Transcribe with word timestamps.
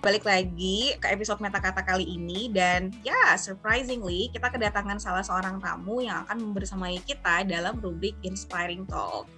balik 0.00 0.24
lagi 0.24 0.96
ke 0.96 1.12
episode 1.12 1.44
meta 1.44 1.60
kata 1.60 1.84
kali 1.84 2.08
ini 2.08 2.48
dan 2.48 2.88
ya 3.04 3.36
surprisingly 3.36 4.32
kita 4.32 4.48
kedatangan 4.48 4.96
salah 4.96 5.20
seorang 5.20 5.60
tamu 5.60 6.00
yang 6.00 6.24
akan 6.24 6.40
membersamai 6.40 7.04
kita 7.04 7.44
dalam 7.44 7.76
rubrik 7.84 8.16
Inspiring 8.24 8.88
Talk. 8.88 9.28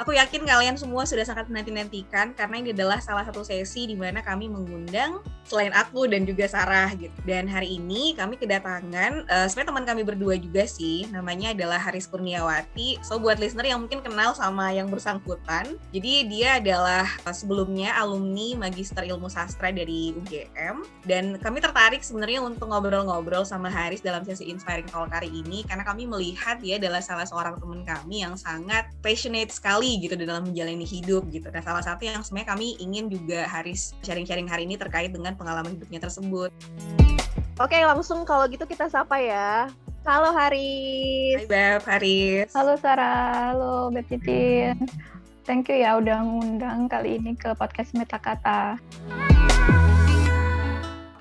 Aku 0.00 0.16
yakin 0.16 0.48
kalian 0.48 0.80
semua 0.80 1.04
sudah 1.04 1.26
sangat 1.28 1.52
menanti-nantikan 1.52 2.32
karena 2.32 2.54
ini 2.56 2.72
adalah 2.72 2.96
salah 2.98 3.28
satu 3.28 3.44
sesi 3.44 3.84
di 3.84 3.92
mana 3.92 4.24
kami 4.24 4.48
mengundang 4.48 5.20
selain 5.44 5.74
aku 5.76 6.08
dan 6.08 6.24
juga 6.24 6.48
Sarah 6.48 6.88
gitu. 6.96 7.12
Dan 7.28 7.44
hari 7.44 7.76
ini 7.76 8.16
kami 8.16 8.40
kedatangan 8.40 9.28
uh, 9.28 9.46
sebenarnya 9.50 9.68
teman 9.68 9.84
kami 9.84 10.02
berdua 10.06 10.34
juga 10.40 10.64
sih, 10.64 11.04
namanya 11.12 11.52
adalah 11.52 11.76
Haris 11.76 12.08
Kurniawati. 12.08 13.04
So 13.04 13.20
buat 13.20 13.36
listener 13.36 13.68
yang 13.68 13.84
mungkin 13.84 14.00
kenal 14.00 14.32
sama 14.32 14.72
yang 14.72 14.88
bersangkutan, 14.88 15.76
jadi 15.92 16.12
dia 16.24 16.48
adalah 16.62 17.04
uh, 17.28 17.34
sebelumnya 17.34 17.92
alumni 17.98 18.64
Magister 18.64 19.04
Ilmu 19.04 19.28
Sastra 19.28 19.74
dari 19.74 20.16
UGM 20.16 20.86
dan 21.04 21.36
kami 21.42 21.58
tertarik 21.60 22.00
sebenarnya 22.00 22.40
untuk 22.40 22.70
ngobrol-ngobrol 22.70 23.44
sama 23.44 23.68
Haris 23.68 24.00
dalam 24.00 24.24
sesi 24.24 24.48
Inspiring 24.48 24.88
Talk 24.88 25.10
kali 25.10 25.28
ini 25.28 25.66
karena 25.66 25.84
kami 25.84 26.06
melihat 26.08 26.62
dia 26.62 26.78
adalah 26.80 27.02
salah 27.02 27.26
seorang 27.26 27.58
teman 27.58 27.82
kami 27.84 28.22
yang 28.22 28.38
sangat 28.38 28.88
passionate 29.02 29.50
sekali 29.50 29.81
gitu 29.82 30.14
di 30.14 30.24
dalam 30.24 30.46
menjalani 30.46 30.86
hidup 30.86 31.26
gitu. 31.34 31.50
Nah 31.50 31.62
salah 31.64 31.82
satu 31.82 32.06
yang 32.06 32.22
sebenarnya 32.22 32.54
kami 32.54 32.78
ingin 32.78 33.10
juga 33.10 33.48
Haris 33.50 33.96
sharing-sharing 34.06 34.46
hari 34.46 34.66
ini 34.66 34.78
terkait 34.78 35.10
dengan 35.10 35.34
pengalaman 35.34 35.74
hidupnya 35.74 35.98
tersebut. 36.02 36.54
Oke 37.58 37.78
langsung 37.82 38.22
kalau 38.22 38.46
gitu 38.46 38.64
kita 38.66 38.86
sapa 38.86 39.18
ya. 39.18 39.70
Halo 40.02 40.34
Haris. 40.34 41.46
Hai 41.46 41.46
Beb, 41.46 41.82
Haris. 41.86 42.50
Halo 42.58 42.74
Sarah, 42.74 43.54
halo 43.54 43.90
Beb 43.94 44.06
Titin. 44.10 44.82
Thank 45.46 45.70
you 45.70 45.82
ya 45.82 45.98
udah 45.98 46.22
ngundang 46.22 46.90
kali 46.90 47.22
ini 47.22 47.38
ke 47.38 47.54
podcast 47.54 47.94
Metakata. 47.94 48.82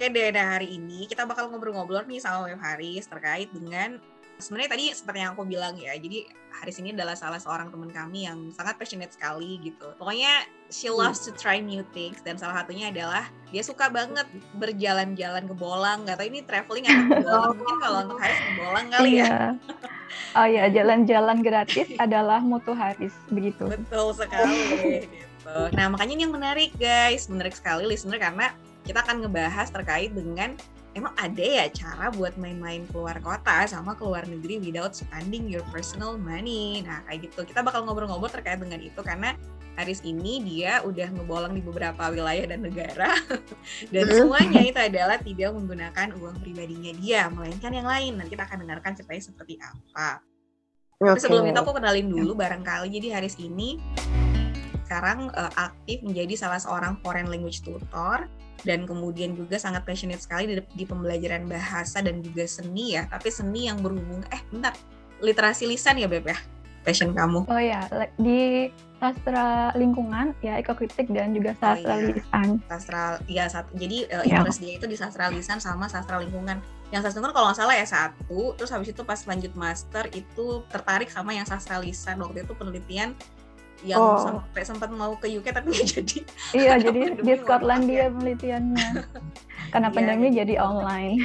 Oke 0.02 0.10
deh, 0.10 0.34
nah 0.34 0.58
hari 0.58 0.82
ini 0.82 1.06
kita 1.06 1.30
bakal 1.30 1.54
ngobrol-ngobrol 1.54 2.02
nih 2.10 2.18
sama 2.18 2.50
Beb 2.50 2.58
Haris 2.58 3.06
terkait 3.06 3.54
dengan 3.54 4.02
sebenarnya 4.42 4.76
tadi 4.76 4.86
seperti 4.92 5.18
yang 5.22 5.32
aku 5.38 5.46
bilang 5.46 5.78
ya 5.78 5.94
jadi 5.96 6.26
Haris 6.62 6.78
ini 6.78 6.94
adalah 6.94 7.18
salah 7.18 7.40
seorang 7.42 7.74
teman 7.74 7.90
kami 7.90 8.30
yang 8.30 8.52
sangat 8.54 8.78
passionate 8.78 9.10
sekali 9.16 9.58
gitu. 9.66 9.98
Pokoknya 9.98 10.46
she 10.70 10.92
hmm. 10.92 11.00
loves 11.00 11.24
to 11.26 11.34
try 11.34 11.58
new 11.58 11.82
things 11.90 12.22
dan 12.22 12.38
salah 12.38 12.62
satunya 12.62 12.94
adalah 12.94 13.26
dia 13.50 13.64
suka 13.66 13.90
banget 13.90 14.28
berjalan-jalan 14.62 15.50
ke 15.50 15.56
Bolang. 15.58 16.06
Nggak 16.06 16.22
tahu 16.22 16.28
ini 16.30 16.40
traveling 16.46 16.86
atau 16.86 17.02
ke 17.18 17.24
Bolang 17.26 17.54
mungkin 17.58 17.78
kalau 17.82 17.98
untuk 18.06 18.20
Haris 18.22 18.40
ke 18.40 18.52
Bolang 18.60 18.86
kali 18.94 19.10
ya. 19.10 19.26
Iya. 19.26 19.40
oh 20.38 20.48
ya 20.48 20.64
jalan-jalan 20.70 21.38
gratis 21.42 21.88
adalah 21.98 22.40
mutu 22.44 22.76
Haris 22.76 23.16
begitu. 23.32 23.66
Betul 23.66 24.14
sekali 24.14 25.08
gitu. 25.08 25.58
Nah 25.74 25.86
makanya 25.90 26.14
ini 26.14 26.22
yang 26.30 26.36
menarik 26.36 26.72
guys. 26.78 27.26
Menarik 27.26 27.58
sekali 27.58 27.90
listener 27.90 28.22
karena 28.22 28.54
kita 28.86 29.02
akan 29.02 29.26
ngebahas 29.26 29.74
terkait 29.74 30.14
dengan 30.14 30.54
emang 30.92 31.16
ada 31.16 31.40
ya 31.44 31.66
cara 31.72 32.12
buat 32.12 32.36
main-main 32.36 32.84
keluar 32.92 33.18
kota 33.24 33.64
sama 33.68 33.96
keluar 33.96 34.28
negeri 34.28 34.60
without 34.60 34.92
spending 34.92 35.48
your 35.48 35.64
personal 35.72 36.20
money. 36.20 36.84
Nah, 36.84 37.04
kayak 37.08 37.32
gitu. 37.32 37.48
Kita 37.48 37.64
bakal 37.64 37.88
ngobrol-ngobrol 37.88 38.32
terkait 38.32 38.60
dengan 38.60 38.80
itu 38.84 39.00
karena 39.00 39.36
Haris 39.80 40.04
ini 40.04 40.44
dia 40.44 40.84
udah 40.84 41.08
ngebolang 41.16 41.56
di 41.56 41.64
beberapa 41.64 42.12
wilayah 42.12 42.44
dan 42.44 42.60
negara 42.60 43.16
dan 43.94 44.04
mm-hmm. 44.04 44.20
semuanya 44.20 44.62
itu 44.68 44.80
adalah 44.84 45.16
tidak 45.16 45.50
menggunakan 45.56 46.08
uang 46.20 46.44
pribadinya 46.44 46.92
dia, 47.00 47.32
melainkan 47.32 47.72
yang 47.72 47.88
lain. 47.88 48.20
Nanti 48.20 48.36
kita 48.36 48.44
akan 48.52 48.68
dengarkan 48.68 48.92
ceritanya 49.00 49.24
seperti 49.24 49.56
apa. 49.64 50.20
Okay. 51.00 51.08
Tapi 51.08 51.20
sebelum 51.24 51.46
itu 51.48 51.60
aku 51.64 51.72
kenalin 51.72 52.08
dulu 52.12 52.36
barangkali 52.36 52.92
jadi 52.92 53.08
Haris 53.18 53.40
ini 53.40 53.80
sekarang 54.92 55.32
uh, 55.40 55.52
aktif 55.56 56.04
menjadi 56.04 56.36
salah 56.36 56.60
seorang 56.60 57.00
foreign 57.00 57.32
language 57.32 57.64
tutor 57.64 58.28
dan 58.62 58.86
kemudian 58.86 59.34
juga 59.34 59.58
sangat 59.58 59.86
passionate 59.86 60.22
sekali 60.22 60.46
di, 60.50 60.56
di 60.74 60.86
pembelajaran 60.86 61.50
bahasa 61.50 62.02
dan 62.02 62.22
juga 62.22 62.46
seni 62.46 62.98
ya. 62.98 63.10
Tapi 63.10 63.30
seni 63.34 63.68
yang 63.70 63.82
berhubung 63.82 64.22
eh 64.30 64.42
bentar. 64.54 64.74
Literasi 65.22 65.70
lisan 65.70 66.02
ya 66.02 66.10
Beb 66.10 66.30
ya? 66.30 66.38
Passion 66.82 67.14
kamu. 67.14 67.46
Oh 67.46 67.62
ya 67.62 67.86
di 68.18 68.70
sastra 68.98 69.74
lingkungan 69.78 70.34
ya 70.46 70.58
ekokritik 70.62 71.10
dan 71.14 71.34
juga 71.34 71.54
sastra 71.58 71.94
oh, 71.94 72.02
iya. 72.02 72.10
lisan. 72.18 72.48
Sastra 72.66 73.04
ya 73.30 73.46
satu 73.50 73.70
jadi 73.78 74.10
uh, 74.10 74.26
interest 74.26 74.62
dia 74.62 74.78
itu 74.82 74.86
di 74.90 74.98
sastra 74.98 75.30
lisan 75.30 75.62
sama 75.62 75.86
sastra 75.86 76.18
lingkungan. 76.18 76.58
Yang 76.90 77.10
sastra 77.10 77.22
lingkungan 77.22 77.38
kalau 77.38 77.48
nggak 77.54 77.60
salah 77.62 77.76
ya 77.78 77.86
satu 77.86 78.58
terus 78.58 78.74
habis 78.74 78.90
itu 78.94 79.02
pas 79.06 79.22
lanjut 79.30 79.54
master 79.54 80.10
itu 80.14 80.66
tertarik 80.74 81.10
sama 81.14 81.38
yang 81.38 81.46
sastra 81.46 81.78
lisan. 81.78 82.18
Waktu 82.18 82.50
itu 82.50 82.54
penelitian 82.58 83.14
yang 83.82 84.00
oh. 84.00 84.22
sampai 84.22 84.62
sempat 84.62 84.90
mau 84.94 85.18
ke 85.18 85.28
UK 85.28 85.54
tapi 85.54 85.70
nggak 85.74 85.88
jadi. 85.88 86.18
Iya, 86.54 86.72
jadi 86.80 87.02
di 87.18 87.34
Scotland 87.42 87.84
dia 87.90 88.10
penelitiannya. 88.14 88.88
Karena 89.72 89.88
iya, 89.90 89.96
pandemi 89.96 90.28
gitu. 90.30 90.40
jadi 90.44 90.54
online. 90.62 91.16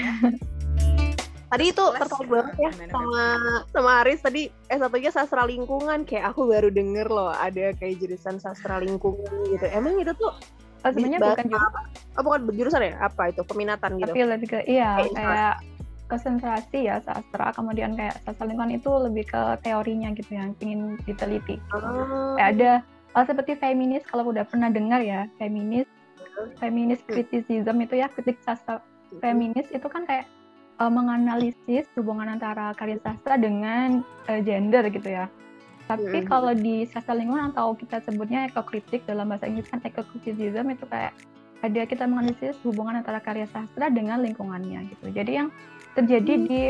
Tadi 1.46 1.64
itu 1.70 1.84
tertarik 1.94 2.26
banget 2.26 2.54
ya 2.58 2.70
sama 2.90 3.24
sama 3.70 3.90
Aris 4.02 4.18
tadi 4.18 4.50
s 4.50 4.78
satunya 4.82 5.10
sastra 5.14 5.46
lingkungan 5.46 6.02
kayak 6.02 6.34
aku 6.34 6.50
baru 6.50 6.74
denger 6.74 7.06
loh 7.06 7.30
ada 7.30 7.70
kayak 7.78 8.02
jurusan 8.02 8.42
sastra 8.42 8.82
lingkungan 8.82 9.30
gitu. 9.54 9.66
Emang 9.70 9.94
itu 10.02 10.10
tuh 10.18 10.34
oh, 10.34 10.90
sebenarnya 10.90 11.22
bukan 11.22 11.46
jurusan 11.46 11.70
apa? 11.70 11.80
Oh, 12.18 12.22
bukan 12.26 12.40
jurusan 12.50 12.82
ya? 12.82 12.94
Apa 12.98 13.30
itu? 13.30 13.46
Peminatan 13.46 13.90
gitu. 14.02 14.10
Tapi 14.10 14.18
lebih 14.26 14.48
ke 14.50 14.58
iya 14.66 14.98
kayak, 14.98 15.14
kayak 15.14 15.54
konsentrasi 16.06 16.86
ya 16.86 17.02
sastra. 17.02 17.50
Kemudian 17.54 17.94
kayak 17.94 18.22
sastra 18.22 18.46
lingkungan 18.46 18.78
itu 18.78 18.90
lebih 18.90 19.24
ke 19.26 19.42
teorinya 19.62 20.10
gitu 20.14 20.32
yang 20.34 20.54
ingin 20.62 20.98
diteliti. 21.06 21.58
Oh. 21.74 22.34
kayak 22.38 22.50
ada 22.58 22.70
hal 23.16 23.24
seperti 23.24 23.56
feminis 23.56 24.04
kalau 24.04 24.28
udah 24.28 24.44
pernah 24.44 24.68
dengar 24.68 25.00
ya 25.00 25.24
feminis 25.40 25.88
feminis 26.60 27.00
criticism 27.08 27.80
itu 27.80 27.96
ya 27.96 28.12
kritik 28.12 28.36
sastra 28.44 28.84
feminis 29.24 29.64
itu 29.72 29.88
kan 29.88 30.04
kayak 30.04 30.28
uh, 30.80 30.92
menganalisis 30.92 31.88
hubungan 31.96 32.36
antara 32.36 32.76
karya 32.76 33.00
sastra 33.00 33.40
dengan 33.40 34.04
uh, 34.28 34.40
gender 34.44 34.84
gitu 34.92 35.08
ya. 35.08 35.26
Tapi 35.86 36.26
kalau 36.26 36.50
di 36.50 36.82
sastra 36.90 37.14
lingkungan 37.14 37.54
atau 37.54 37.78
kita 37.78 38.02
sebutnya 38.02 38.50
ekokritik 38.50 39.06
dalam 39.06 39.30
bahasa 39.30 39.46
Inggris 39.46 39.70
kan 39.70 39.78
ekokriticism 39.86 40.66
itu 40.74 40.82
kayak 40.90 41.14
ada 41.62 41.82
kita 41.86 42.04
menganalisis 42.10 42.58
hubungan 42.66 43.00
antara 43.00 43.22
karya 43.22 43.46
sastra 43.48 43.86
dengan 43.88 44.20
lingkungannya 44.20 44.92
gitu. 44.92 45.14
Jadi 45.14 45.32
yang 45.40 45.48
terjadi 45.96 46.32
hmm. 46.36 46.44
di 46.46 46.60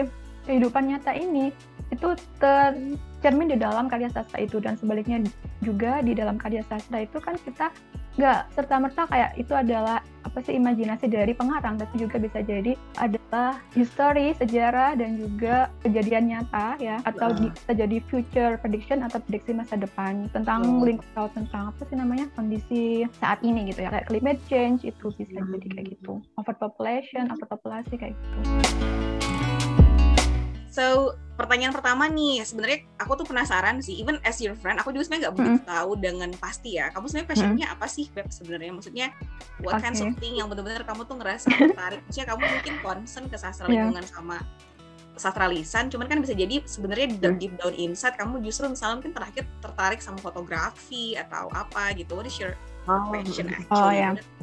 kehidupan 0.46 0.94
nyata 0.94 1.12
ini 1.12 1.50
itu 1.90 2.18
tercermin 2.42 3.50
di 3.54 3.58
dalam 3.58 3.86
karya 3.86 4.10
sastra 4.10 4.42
itu 4.42 4.58
dan 4.58 4.74
sebaliknya 4.78 5.22
juga 5.62 6.02
di 6.02 6.14
dalam 6.14 6.38
karya 6.38 6.62
sastra 6.66 7.02
itu 7.02 7.18
kan 7.22 7.38
kita 7.42 7.70
nggak 8.16 8.48
serta 8.56 8.80
merta 8.80 9.02
kayak 9.12 9.36
itu 9.36 9.52
adalah 9.52 10.00
apa 10.24 10.40
sih 10.40 10.56
imajinasi 10.56 11.04
dari 11.12 11.36
pengarang 11.36 11.76
tapi 11.76 12.00
juga 12.00 12.16
bisa 12.16 12.40
jadi 12.40 12.72
adalah 12.96 13.60
history 13.76 14.32
sejarah 14.40 14.96
dan 14.96 15.20
juga 15.20 15.68
kejadian 15.84 16.32
nyata 16.32 16.80
ya 16.80 16.96
atau 17.04 17.28
wow. 17.28 17.36
bisa 17.44 17.70
jadi 17.76 17.96
future 18.08 18.56
prediction 18.56 19.04
atau 19.04 19.20
prediksi 19.20 19.52
masa 19.52 19.76
depan 19.76 20.32
tentang 20.32 20.64
wow. 20.64 20.88
link 20.88 21.04
atau 21.12 21.28
tentang 21.36 21.76
apa 21.76 21.82
sih 21.84 21.96
namanya 22.00 22.26
kondisi 22.32 23.04
saat 23.20 23.36
ini 23.44 23.68
gitu 23.68 23.84
ya 23.84 23.92
kayak 23.92 24.08
climate 24.08 24.40
change 24.48 24.80
itu 24.88 25.12
bisa 25.20 25.36
hmm. 25.36 25.52
jadi 25.52 25.66
kayak 25.76 25.86
gitu 26.00 26.12
overpopulation 26.40 27.28
overpopulasi 27.28 28.00
kayak 28.00 28.16
gitu. 28.16 29.05
So 30.76 31.16
pertanyaan 31.40 31.72
pertama 31.72 32.04
nih, 32.04 32.44
sebenarnya 32.44 32.84
aku 33.00 33.16
tuh 33.16 33.24
penasaran 33.24 33.80
sih, 33.80 33.96
even 33.96 34.20
as 34.28 34.36
your 34.44 34.52
friend, 34.52 34.76
aku 34.76 34.92
juga 34.92 35.08
sebenarnya 35.08 35.22
nggak 35.24 35.36
begitu 35.40 35.60
mm. 35.64 35.68
tahu 35.72 35.90
dengan 35.96 36.30
pasti 36.36 36.76
ya. 36.76 36.92
Kamu 36.92 37.08
sebenarnya 37.08 37.28
passionnya 37.32 37.66
mm. 37.72 37.74
apa 37.80 37.86
sih, 37.88 38.04
Beb? 38.12 38.28
Sebenarnya 38.28 38.72
maksudnya 38.76 39.06
what 39.64 39.80
okay. 39.80 39.88
kinds 39.88 40.04
of 40.04 40.12
thing 40.20 40.36
yang 40.36 40.52
benar-benar 40.52 40.84
kamu 40.84 41.08
tuh 41.08 41.16
ngerasa 41.16 41.48
tertarik? 41.64 42.00
Maksudnya 42.04 42.28
kamu 42.28 42.40
mungkin 42.44 42.74
concern 42.84 43.24
ke 43.32 43.36
sastra 43.40 43.64
iya. 43.72 43.88
lingkungan 43.88 44.04
yeah. 44.04 44.12
sama 44.12 44.36
sastra 45.16 45.48
lisan, 45.48 45.88
cuman 45.88 46.12
kan 46.12 46.20
bisa 46.20 46.36
jadi 46.36 46.60
sebenarnya 46.68 47.08
mm. 47.16 47.40
deep 47.40 47.56
down 47.56 47.72
inside 47.72 48.20
kamu 48.20 48.44
justru 48.44 48.68
misalnya 48.68 49.00
mungkin 49.00 49.16
terakhir 49.16 49.48
tertarik 49.64 50.04
sama 50.04 50.20
fotografi 50.20 51.16
atau 51.16 51.48
apa 51.56 51.96
gitu. 51.96 52.20
What 52.20 52.28
is 52.28 52.36
your 52.36 52.52
oh. 52.84 53.08
passion 53.08 53.48
actually? 53.48 53.80
Oh 53.80 53.88
ya. 53.88 54.12
Yeah. 54.12 54.35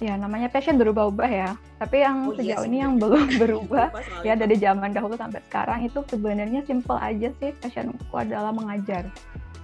Ya, 0.00 0.16
namanya 0.16 0.48
passion 0.48 0.80
berubah-ubah 0.80 1.28
ya. 1.28 1.50
Tapi 1.76 2.00
yang 2.00 2.32
oh, 2.32 2.32
iya 2.32 2.56
sejauh 2.56 2.64
iya, 2.64 2.68
ini 2.72 2.76
yang 2.80 2.96
belum 2.96 3.28
berubah 3.44 3.92
ya 4.24 4.32
dari 4.32 4.56
zaman 4.56 4.96
dahulu 4.96 5.12
sampai 5.20 5.44
sekarang 5.52 5.84
itu 5.84 6.00
sebenarnya 6.08 6.64
simple 6.64 6.96
aja 6.96 7.28
sih 7.36 7.52
passionku 7.60 8.16
adalah 8.16 8.48
mengajar 8.48 9.04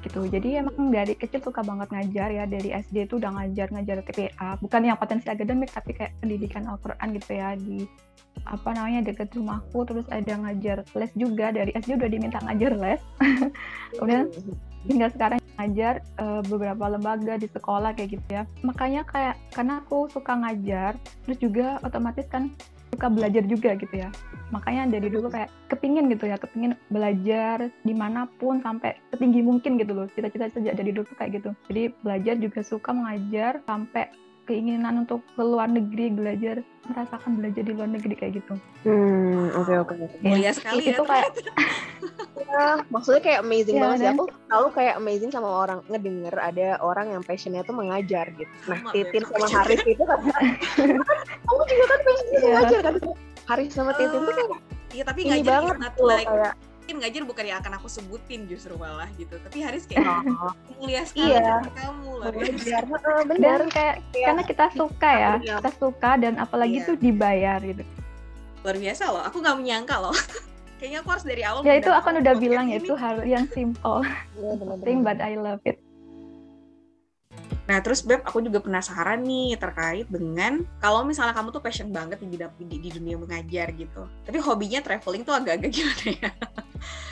gitu. 0.07 0.23
Jadi 0.29 0.63
emang 0.63 0.95
dari 0.95 1.19
kecil 1.19 1.43
suka 1.43 1.67
banget 1.67 1.91
ngajar 1.91 2.29
ya 2.31 2.45
dari 2.47 2.71
SD 2.71 3.11
itu 3.11 3.19
udah 3.19 3.33
ngajar 3.33 3.67
ngajar 3.75 3.97
TPA. 4.07 4.61
Bukan 4.63 4.81
yang 4.87 5.01
potensi 5.01 5.27
akademik 5.27 5.73
tapi 5.75 5.97
kayak 5.97 6.15
pendidikan 6.23 6.63
Al-Qur'an 6.71 7.11
gitu 7.17 7.33
ya 7.35 7.59
di 7.59 7.89
apa 8.47 8.77
namanya 8.77 9.11
dekat 9.11 9.33
rumahku 9.35 9.83
terus 9.89 10.07
ada 10.13 10.37
ngajar 10.39 10.87
les 10.95 11.11
juga 11.19 11.51
dari 11.51 11.73
SD 11.75 11.99
udah 11.99 12.11
diminta 12.13 12.39
ngajar 12.45 12.73
les. 12.79 13.03
Kemudian 13.99 14.31
hingga 14.87 15.09
sekarang 15.11 15.41
ngajar 15.57 16.05
uh, 16.21 16.41
beberapa 16.45 16.85
lembaga 16.87 17.41
di 17.41 17.49
sekolah 17.49 17.97
kayak 17.97 18.21
gitu 18.21 18.29
ya 18.31 18.43
makanya 18.63 19.03
kayak 19.09 19.37
karena 19.53 19.81
aku 19.85 20.09
suka 20.13 20.33
ngajar 20.37 20.97
terus 21.25 21.39
juga 21.41 21.81
otomatis 21.83 22.29
kan 22.29 22.53
suka 22.95 23.13
belajar 23.13 23.45
juga 23.45 23.77
gitu 23.77 23.93
ya 23.93 24.09
makanya 24.55 24.97
dari 24.97 25.11
dulu 25.11 25.27
kayak 25.29 25.51
kepingin 25.69 26.07
gitu 26.09 26.31
ya 26.31 26.39
kepingin 26.39 26.79
belajar 26.89 27.69
di 27.83 27.93
mana 27.93 28.31
pun 28.39 28.63
sampai 28.63 28.95
setinggi 29.11 29.43
mungkin 29.43 29.77
gitu 29.77 29.93
loh 29.93 30.07
cita-cita 30.15 30.49
sejak 30.55 30.79
dari 30.79 30.95
dulu 30.95 31.09
kayak 31.19 31.43
gitu 31.43 31.51
jadi 31.67 31.93
belajar 32.01 32.35
juga 32.39 32.61
suka 32.63 32.95
mengajar 32.95 33.61
sampai 33.67 34.07
keinginan 34.47 35.03
untuk 35.03 35.27
ke 35.35 35.43
luar 35.43 35.67
negeri 35.67 36.15
belajar 36.15 36.63
merasakan 36.87 37.43
belajar 37.43 37.67
di 37.67 37.73
luar 37.75 37.91
negeri 37.91 38.15
kayak 38.15 38.33
gitu. 38.39 38.55
Hmm, 38.87 39.51
oke 39.59 39.75
oke 39.83 39.95
oke. 39.99 40.17
Mulia 40.23 40.55
sekali 40.55 40.95
itu 40.95 41.03
ya. 41.03 41.11
kayak 41.11 41.31
Ya, 42.37 42.65
maksudnya 42.87 43.23
kayak 43.23 43.41
amazing 43.41 43.77
Iya, 43.77 43.83
banget 43.83 43.97
sih. 43.97 44.05
dan- 44.05 44.15
Aku 44.15 44.25
selalu 44.29 44.69
kayak 44.71 44.95
amazing 44.97 45.31
sama 45.31 45.49
orang 45.49 45.79
ngedenger 45.87 46.35
ada 46.37 46.69
orang 46.81 47.07
yang 47.11 47.23
passionnya 47.23 47.63
tuh 47.63 47.73
mengajar 47.73 48.29
gitu. 48.31 48.53
Nah, 48.67 48.77
Sama, 48.77 48.91
Titin 48.93 49.23
sama. 49.25 49.47
Haris 49.57 49.81
itu 49.83 50.03
kan 50.03 50.19
kamu 51.47 51.63
juga 51.65 51.85
kan 51.87 52.01
passionnya 52.03 52.37
Iya. 52.37 52.49
mengajar 52.53 52.81
kan. 52.83 52.95
Haris 53.47 53.71
sama 53.71 53.93
Titin 53.95 54.21
tuh 54.21 54.33
kayak 54.33 54.51
Iya 54.89 55.05
tapi 55.05 55.21
ini 55.21 55.31
ngajar 55.35 55.53
banget 55.59 55.77
not 55.77 55.91
gitu 55.91 56.01
loh 56.01 56.09
like 56.11 56.25
kayak 56.27 56.55
mungkin 56.77 56.97
ngajar 57.03 57.23
bukan 57.27 57.45
yang 57.45 57.59
akan 57.59 57.73
aku 57.75 57.89
sebutin 57.89 58.41
justru 58.47 58.75
malah 58.77 59.11
gitu. 59.13 59.35
Tapi 59.37 59.59
Haris 59.59 59.85
kayak 59.85 60.07
oh, 60.07 60.53
mulia 60.77 61.03
sekali 61.03 61.33
Iya. 61.33 61.57
kamu. 61.67 62.11
Heeh, 62.23 62.33
bener. 63.27 63.59
dan 63.59 63.69
kayak 63.69 63.95
Kayak- 64.07 64.25
karena 64.25 64.43
kita 64.45 64.67
suka 64.73 65.11
ya, 65.11 65.33
Iya. 65.37 65.55
kita 65.59 65.71
suka 65.75 66.11
dan 66.17 66.35
apalagi 66.37 66.79
Iya. 66.79 66.87
tuh 66.87 66.97
dibayar 66.97 67.59
gitu. 67.61 67.83
Luar 68.61 68.77
biasa 68.77 69.03
loh. 69.09 69.23
Aku 69.25 69.37
nggak 69.39 69.57
menyangka 69.57 69.97
loh. 69.99 70.15
Kayaknya 70.77 70.99
aku 71.01 71.09
harus 71.09 71.25
dari 71.25 71.43
awal. 71.43 71.61
Ya 71.65 71.75
itu 71.81 71.89
aku 71.89 72.09
kamu 72.13 72.21
udah 72.21 72.35
bilang 72.37 72.67
ya 72.69 72.77
ini. 72.77 72.85
itu 72.85 72.93
hal 72.95 73.17
yang 73.25 73.45
simple 73.49 74.05
Iya, 74.37 74.53
bener-bener. 74.61 74.85
thing 74.87 75.01
but 75.01 75.19
I 75.19 75.35
love 75.37 75.65
it. 75.65 75.81
Nah, 77.67 77.83
terus 77.83 77.99
Beb, 77.99 78.23
aku 78.23 78.39
juga 78.47 78.63
penasaran 78.63 79.27
nih 79.27 79.59
terkait 79.59 80.07
dengan 80.07 80.63
kalau 80.79 81.03
misalnya 81.03 81.35
kamu 81.35 81.51
tuh 81.51 81.59
passion 81.59 81.91
banget 81.91 82.23
di 82.23 82.31
bidang 82.31 82.55
di, 82.63 82.79
di 82.79 82.91
dunia 82.95 83.19
mengajar 83.19 83.75
gitu. 83.75 84.07
Tapi 84.23 84.39
hobinya 84.39 84.79
traveling 84.79 85.27
tuh 85.27 85.35
agak-agak 85.35 85.71
gimana 85.75 86.07
ya? 86.15 86.31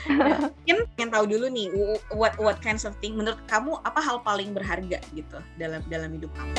nah, 0.07 0.37
mungkin 0.47 0.77
pengen 0.95 1.09
tahu 1.11 1.25
dulu 1.27 1.45
nih 1.51 1.67
what 2.15 2.37
what 2.39 2.55
kinds 2.63 2.87
of 2.87 2.95
thing 3.03 3.19
menurut 3.19 3.35
kamu 3.51 3.75
apa 3.83 3.99
hal 3.99 4.23
paling 4.23 4.55
berharga 4.55 5.03
gitu 5.11 5.37
dalam 5.59 5.83
dalam 5.91 6.07
hidup 6.15 6.31
kamu? 6.31 6.53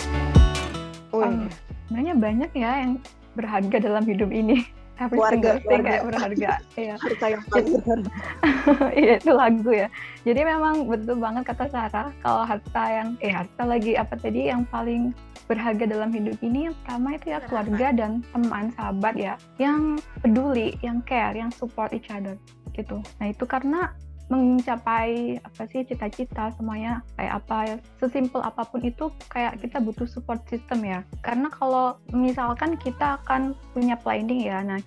Wih, 1.17 1.25
Um, 1.25 1.49
sebenarnya 1.89 2.15
banyak 2.21 2.51
ya 2.53 2.71
yang 2.85 2.93
berharga 3.33 3.77
dalam 3.81 4.05
hidup 4.05 4.29
ini. 4.29 4.69
Every 4.97 5.21
Keluarga, 5.21 5.51
keluarga. 5.61 5.85
kayak 5.85 6.03
berharga. 6.09 6.51
Iya. 6.81 6.95
harta 6.97 7.27
yang 7.29 7.43
paling 7.53 7.69
berharga. 7.77 8.11
Iya 9.01 9.13
itu 9.21 9.33
lagu 9.37 9.71
ya. 9.73 9.89
Jadi 10.25 10.41
memang 10.41 10.75
betul 10.89 11.17
banget 11.21 11.43
kata 11.53 11.65
Sarah 11.69 12.09
kalau 12.25 12.43
harta 12.49 12.83
yang 12.89 13.09
eh 13.21 13.33
harta 13.33 13.63
lagi 13.69 13.93
apa 13.95 14.17
tadi 14.17 14.49
yang 14.49 14.65
paling 14.73 15.13
berharga 15.47 15.85
dalam 15.87 16.11
hidup 16.11 16.35
ini 16.43 16.67
yang 16.67 16.75
pertama 16.83 17.15
itu 17.15 17.27
ya 17.31 17.39
keluarga 17.47 17.87
dan 17.95 18.25
teman 18.35 18.73
sahabat 18.75 19.15
ya 19.15 19.35
yang 19.63 20.01
peduli, 20.25 20.75
yang 20.83 20.99
care, 21.07 21.37
yang 21.39 21.53
support 21.55 21.93
each 21.95 22.11
other 22.11 22.35
gitu. 22.75 22.99
Nah 23.21 23.27
itu 23.31 23.45
karena 23.47 23.93
mencapai 24.27 25.39
apa 25.39 25.63
sih 25.71 25.87
cita-cita 25.87 26.51
semuanya 26.59 26.99
kayak 27.15 27.33
apa 27.39 27.57
ya 27.63 27.77
sesimpel 27.99 28.43
apa 28.43 28.67
pun 28.67 28.83
itu 28.83 29.07
kayak 29.31 29.63
kita 29.63 29.79
butuh 29.79 30.07
support 30.07 30.43
system 30.51 30.83
ya. 30.83 31.01
Karena 31.23 31.47
kalau 31.49 31.95
misalkan 32.11 32.75
kita 32.75 33.23
akan 33.23 33.55
punya 33.71 33.95
planning 33.95 34.43
ya 34.47 34.63
nah 34.63 34.83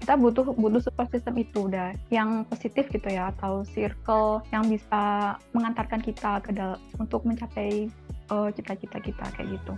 kita 0.00 0.14
butuh 0.14 0.44
butuh 0.54 0.82
support 0.82 1.08
system 1.08 1.40
itu 1.40 1.66
udah 1.72 1.96
yang 2.12 2.44
positif 2.48 2.88
gitu 2.92 3.08
ya 3.08 3.32
atau 3.32 3.64
circle 3.64 4.44
yang 4.52 4.68
bisa 4.68 5.34
mengantarkan 5.56 6.00
kita 6.00 6.40
ke 6.44 6.52
dal- 6.52 6.80
untuk 7.00 7.24
mencapai 7.24 7.88
eh, 8.32 8.48
cita-cita 8.56 8.98
kita 8.98 9.24
kayak 9.36 9.56
gitu. 9.60 9.74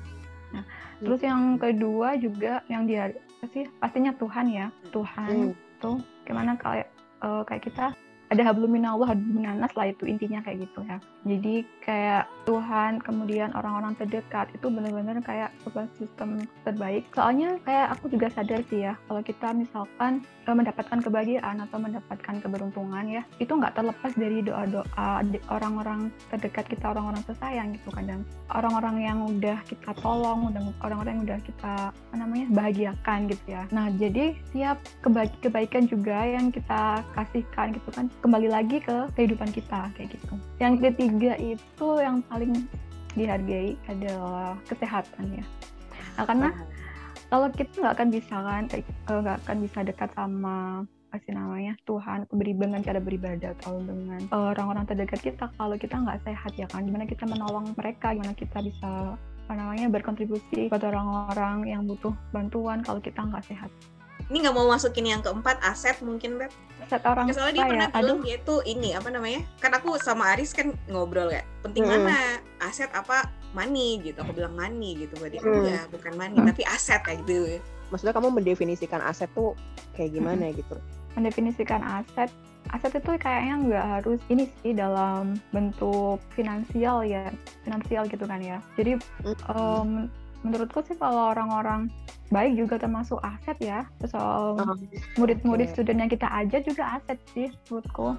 Nah, 0.54 0.62
terus 1.02 1.18
yang 1.22 1.58
kedua 1.58 2.14
juga 2.14 2.62
yang 2.70 2.86
dia 2.86 3.10
sih 3.50 3.66
pastinya 3.78 4.14
Tuhan 4.14 4.46
ya. 4.50 4.66
Tuhan 4.90 5.50
Hmm. 5.50 5.78
tuh 5.82 5.96
gimana 6.22 6.54
kayak 6.54 6.86
eh, 7.22 7.42
kayak 7.46 7.62
kita 7.66 7.86
ada 8.34 8.42
hablum 8.50 8.74
minallah 8.74 9.14
hablum 9.14 9.38
minanas 9.38 9.70
lah 9.78 9.86
itu 9.86 10.04
intinya 10.10 10.42
kayak 10.42 10.66
gitu 10.66 10.82
ya. 10.84 10.98
Jadi 11.24 11.54
kayak 11.86 12.24
Tuhan 12.44 13.00
kemudian 13.00 13.54
orang-orang 13.54 13.94
terdekat 13.96 14.50
itu 14.52 14.66
benar-benar 14.68 15.22
kayak 15.22 15.54
support 15.62 15.88
system 15.96 16.42
terbaik. 16.66 17.06
Soalnya 17.14 17.56
kayak 17.62 17.94
aku 17.96 18.10
juga 18.10 18.28
sadar 18.34 18.60
sih 18.68 18.84
ya 18.84 18.98
kalau 19.06 19.22
kita 19.22 19.54
misalkan 19.54 20.26
eh, 20.44 20.52
mendapatkan 20.54 20.98
kebahagiaan 21.00 21.62
atau 21.64 21.78
mendapatkan 21.78 22.34
keberuntungan 22.42 23.04
ya 23.08 23.22
itu 23.38 23.54
nggak 23.54 23.78
terlepas 23.78 24.12
dari 24.18 24.42
doa-doa 24.42 25.22
orang-orang 25.48 26.10
terdekat 26.28 26.66
kita 26.68 26.90
orang-orang 26.90 27.22
tersayang 27.24 27.68
gitu 27.78 27.88
kadang. 27.94 28.26
Orang-orang 28.50 28.96
yang 29.00 29.18
udah 29.24 29.62
kita 29.64 29.94
tolong 30.02 30.50
orang-orang 30.82 31.20
yang 31.20 31.24
udah 31.24 31.40
kita 31.44 31.74
apa 31.94 32.14
namanya 32.16 32.46
bahagiakan 32.52 33.18
gitu 33.30 33.46
ya. 33.48 33.62
Nah 33.70 33.88
jadi 33.94 34.34
siap 34.52 34.82
keba- 35.00 35.38
kebaikan 35.40 35.86
juga 35.88 36.24
yang 36.24 36.50
kita 36.50 37.04
kasihkan 37.14 37.76
gitu 37.76 37.88
kan 37.92 38.06
kembali 38.24 38.48
lagi 38.48 38.80
ke 38.80 39.12
kehidupan 39.20 39.52
kita 39.52 39.92
kayak 39.92 40.16
gitu. 40.16 40.34
Yang 40.56 40.74
ketiga 40.88 41.36
itu 41.36 41.88
yang 42.00 42.24
paling 42.24 42.64
dihargai 43.12 43.76
adalah 43.84 44.56
kesehatan 44.64 45.44
ya. 45.44 45.46
Nah 46.16 46.24
karena 46.24 46.48
kalau 47.28 47.52
kita 47.52 47.84
nggak 47.84 47.94
akan 48.00 48.08
bisa 48.08 48.34
kan 48.40 48.64
eh, 48.72 48.80
nggak 49.04 49.38
akan 49.44 49.56
bisa 49.60 49.78
dekat 49.84 50.08
sama 50.16 50.88
apa 51.12 51.22
sih 51.30 51.36
namanya 51.36 51.78
Tuhan 51.86 52.26
beri 52.34 52.58
dengan 52.58 52.82
cara 52.82 52.98
beribadah 52.98 53.54
atau 53.62 53.78
dengan 53.86 54.18
orang-orang 54.34 54.82
terdekat 54.82 55.20
kita 55.22 55.46
kalau 55.54 55.76
kita 55.76 55.94
nggak 55.94 56.24
sehat 56.24 56.52
ya 56.56 56.66
kan? 56.72 56.88
Gimana 56.88 57.04
kita 57.04 57.28
menolong 57.28 57.76
mereka? 57.76 58.16
Gimana 58.16 58.32
kita 58.32 58.58
bisa 58.64 59.14
apa 59.44 59.52
namanya 59.60 59.92
berkontribusi 59.92 60.72
kepada 60.72 60.88
orang-orang 60.88 61.68
yang 61.68 61.84
butuh 61.84 62.16
bantuan 62.32 62.80
kalau 62.80 62.96
kita 62.96 63.20
nggak 63.20 63.44
sehat 63.44 63.68
Ini 64.32 64.36
nggak 64.40 64.54
mau 64.56 64.66
masukin 64.68 65.04
yang 65.04 65.20
keempat 65.20 65.60
aset 65.60 66.00
mungkin 66.00 66.40
Beb. 66.40 66.52
set 66.84 67.00
orang 67.08 67.28
Ya, 67.28 67.32
soalnya 67.32 67.54
dia 67.56 67.64
tua 67.64 67.70
pernah 67.72 67.88
ya 67.88 67.96
aduh 67.96 68.16
bilang 68.20 68.20
dia 68.24 68.36
tuh 68.44 68.60
ini 68.68 68.88
apa 68.92 69.08
namanya? 69.08 69.40
Kan 69.60 69.72
aku 69.72 69.96
sama 70.00 70.36
Aris 70.36 70.52
kan 70.52 70.72
ngobrol 70.88 71.32
ya. 71.32 71.40
Penting 71.64 71.84
Mm-mm. 71.84 72.04
mana? 72.04 72.40
Aset 72.60 72.92
apa 72.92 73.28
money 73.56 74.00
gitu. 74.04 74.20
Aku 74.20 74.32
bilang 74.36 74.52
money 74.52 74.96
gitu 75.00 75.16
buat 75.16 75.32
dia. 75.32 75.40
Mm. 75.40 75.48
Enggak, 75.48 75.84
bukan 75.92 76.12
money, 76.16 76.38
tapi 76.44 76.62
aset 76.68 77.00
kayak 77.04 77.24
gitu. 77.24 77.60
Maksudnya 77.92 78.12
kamu 78.16 78.28
mendefinisikan 78.36 79.00
aset 79.00 79.28
tuh 79.32 79.56
kayak 79.96 80.12
gimana 80.12 80.52
gitu? 80.52 80.76
mendefinisikan 81.14 81.82
aset 81.82 82.30
aset 82.72 82.92
itu 82.96 83.10
kayaknya 83.20 83.54
nggak 83.60 83.86
harus 84.00 84.20
ini 84.32 84.50
sih 84.64 84.74
dalam 84.74 85.38
bentuk 85.54 86.18
finansial 86.34 87.06
ya 87.06 87.30
finansial 87.62 88.08
gitu 88.10 88.24
kan 88.26 88.40
ya 88.42 88.58
jadi 88.74 88.98
Hmm. 89.22 90.08
Menurutku 90.44 90.84
sih 90.84 90.94
kalau 90.94 91.32
orang-orang 91.32 91.88
baik 92.32 92.56
juga 92.56 92.80
termasuk 92.80 93.20
aset 93.22 93.54
ya. 93.60 93.80
Um, 94.10 94.56
Oh, 94.64 94.74
murid-murid 95.20 95.70
oke. 95.70 95.72
student 95.76 95.98
yang 96.02 96.10
kita 96.10 96.26
ajar 96.26 96.60
juga 96.64 96.98
aset 96.98 97.18
sih 97.30 97.48
menurutku. 97.68 98.16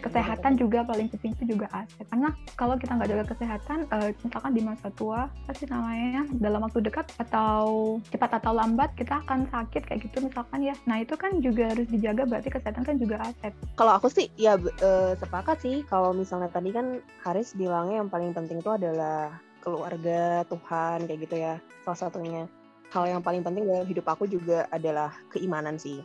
Kesehatan 0.00 0.56
juga 0.56 0.84
paling 0.86 1.08
penting 1.12 1.34
itu 1.36 1.56
juga 1.56 1.66
aset. 1.74 2.06
Karena 2.08 2.30
kalau 2.56 2.78
kita 2.78 2.94
nggak 2.96 3.10
jaga 3.10 3.24
kesehatan 3.36 3.78
eh, 3.90 4.10
misalkan 4.22 4.52
di 4.54 4.62
masa 4.62 4.88
tua 4.94 5.28
pasti 5.48 5.66
namanya 5.68 6.24
dalam 6.38 6.62
waktu 6.64 6.80
dekat 6.84 7.10
atau 7.18 7.96
cepat 8.12 8.38
atau 8.40 8.52
lambat 8.54 8.92
kita 8.94 9.20
akan 9.26 9.48
sakit 9.50 9.82
kayak 9.88 10.00
gitu 10.06 10.24
misalkan 10.24 10.60
ya. 10.62 10.74
Nah 10.86 11.02
itu 11.02 11.16
kan 11.18 11.42
juga 11.42 11.72
harus 11.74 11.88
dijaga 11.90 12.24
berarti 12.28 12.48
kesehatan 12.52 12.84
kan 12.86 12.96
juga 13.00 13.20
aset. 13.24 13.52
Kalau 13.76 13.92
aku 13.96 14.08
sih 14.12 14.30
ya 14.38 14.56
eh, 14.60 15.12
sepakat 15.18 15.58
sih. 15.64 15.82
Kalau 15.88 16.14
misalnya 16.14 16.48
tadi 16.52 16.70
kan 16.70 17.02
Haris 17.26 17.52
bilangnya 17.56 18.04
yang 18.04 18.08
paling 18.12 18.30
penting 18.30 18.62
itu 18.62 18.70
adalah 18.70 19.36
keluarga, 19.60 20.42
Tuhan 20.48 21.06
kayak 21.06 21.20
gitu 21.28 21.36
ya. 21.36 21.54
Salah 21.86 22.00
satunya. 22.08 22.44
Hal 22.90 23.06
yang 23.06 23.22
paling 23.22 23.46
penting 23.46 23.70
dalam 23.70 23.86
hidup 23.86 24.06
aku 24.10 24.26
juga 24.26 24.66
adalah 24.74 25.14
keimanan 25.30 25.78
sih. 25.78 26.02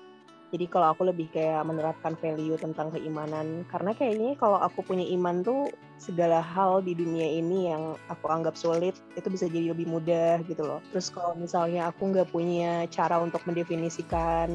Jadi 0.54 0.70
kalau 0.70 0.94
aku 0.94 1.10
lebih 1.10 1.28
kayak 1.34 1.66
menerapkan 1.66 2.14
value 2.16 2.56
tentang 2.56 2.94
keimanan 2.94 3.66
karena 3.68 3.92
kayaknya 3.98 4.38
kalau 4.38 4.62
aku 4.62 4.86
punya 4.86 5.04
iman 5.18 5.42
tuh 5.42 5.74
segala 5.98 6.40
hal 6.40 6.80
di 6.86 6.94
dunia 6.94 7.28
ini 7.28 7.74
yang 7.74 7.98
aku 8.08 8.30
anggap 8.30 8.54
sulit 8.56 8.96
itu 9.18 9.28
bisa 9.28 9.50
jadi 9.50 9.74
lebih 9.74 9.90
mudah 9.90 10.40
gitu 10.46 10.64
loh. 10.64 10.80
Terus 10.94 11.10
kalau 11.10 11.34
misalnya 11.36 11.90
aku 11.90 12.14
nggak 12.14 12.30
punya 12.30 12.86
cara 12.94 13.20
untuk 13.20 13.42
mendefinisikan 13.44 14.48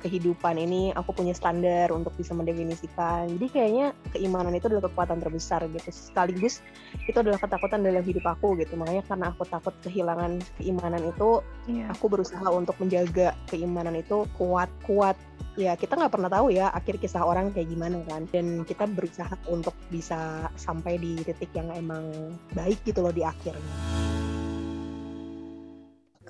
kehidupan 0.00 0.56
ini 0.56 0.90
aku 0.96 1.12
punya 1.12 1.36
standar 1.36 1.92
untuk 1.92 2.16
bisa 2.16 2.32
mendefinisikan. 2.32 3.28
Jadi 3.36 3.46
kayaknya 3.52 3.86
keimanan 4.16 4.56
itu 4.56 4.72
adalah 4.72 4.88
kekuatan 4.88 5.20
terbesar 5.20 5.60
gitu. 5.68 5.88
Sekaligus 5.92 6.64
itu 7.04 7.14
adalah 7.20 7.36
ketakutan 7.36 7.84
dalam 7.84 8.00
hidup 8.00 8.24
aku 8.24 8.56
gitu. 8.58 8.74
Makanya 8.80 9.04
karena 9.06 9.26
aku 9.30 9.44
takut 9.46 9.74
kehilangan 9.84 10.40
keimanan 10.56 11.04
itu, 11.04 11.44
iya 11.68 11.92
aku 11.92 12.08
berusaha 12.08 12.48
untuk 12.48 12.74
menjaga 12.80 13.36
keimanan 13.52 13.94
itu 14.00 14.24
kuat-kuat. 14.40 15.14
Ya 15.60 15.76
kita 15.76 15.98
nggak 15.98 16.14
pernah 16.14 16.30
tahu 16.32 16.48
ya 16.54 16.72
akhir 16.72 16.96
kisah 16.96 17.20
orang 17.20 17.52
kayak 17.52 17.68
gimana 17.68 18.00
kan. 18.08 18.24
Dan 18.32 18.64
kita 18.64 18.88
berusaha 18.88 19.36
untuk 19.52 19.76
bisa 19.92 20.48
sampai 20.56 20.96
di 20.96 21.20
titik 21.20 21.52
yang 21.52 21.68
emang 21.76 22.34
baik 22.56 22.80
gitu 22.88 23.04
loh 23.04 23.12
di 23.12 23.20
akhirnya. 23.20 23.76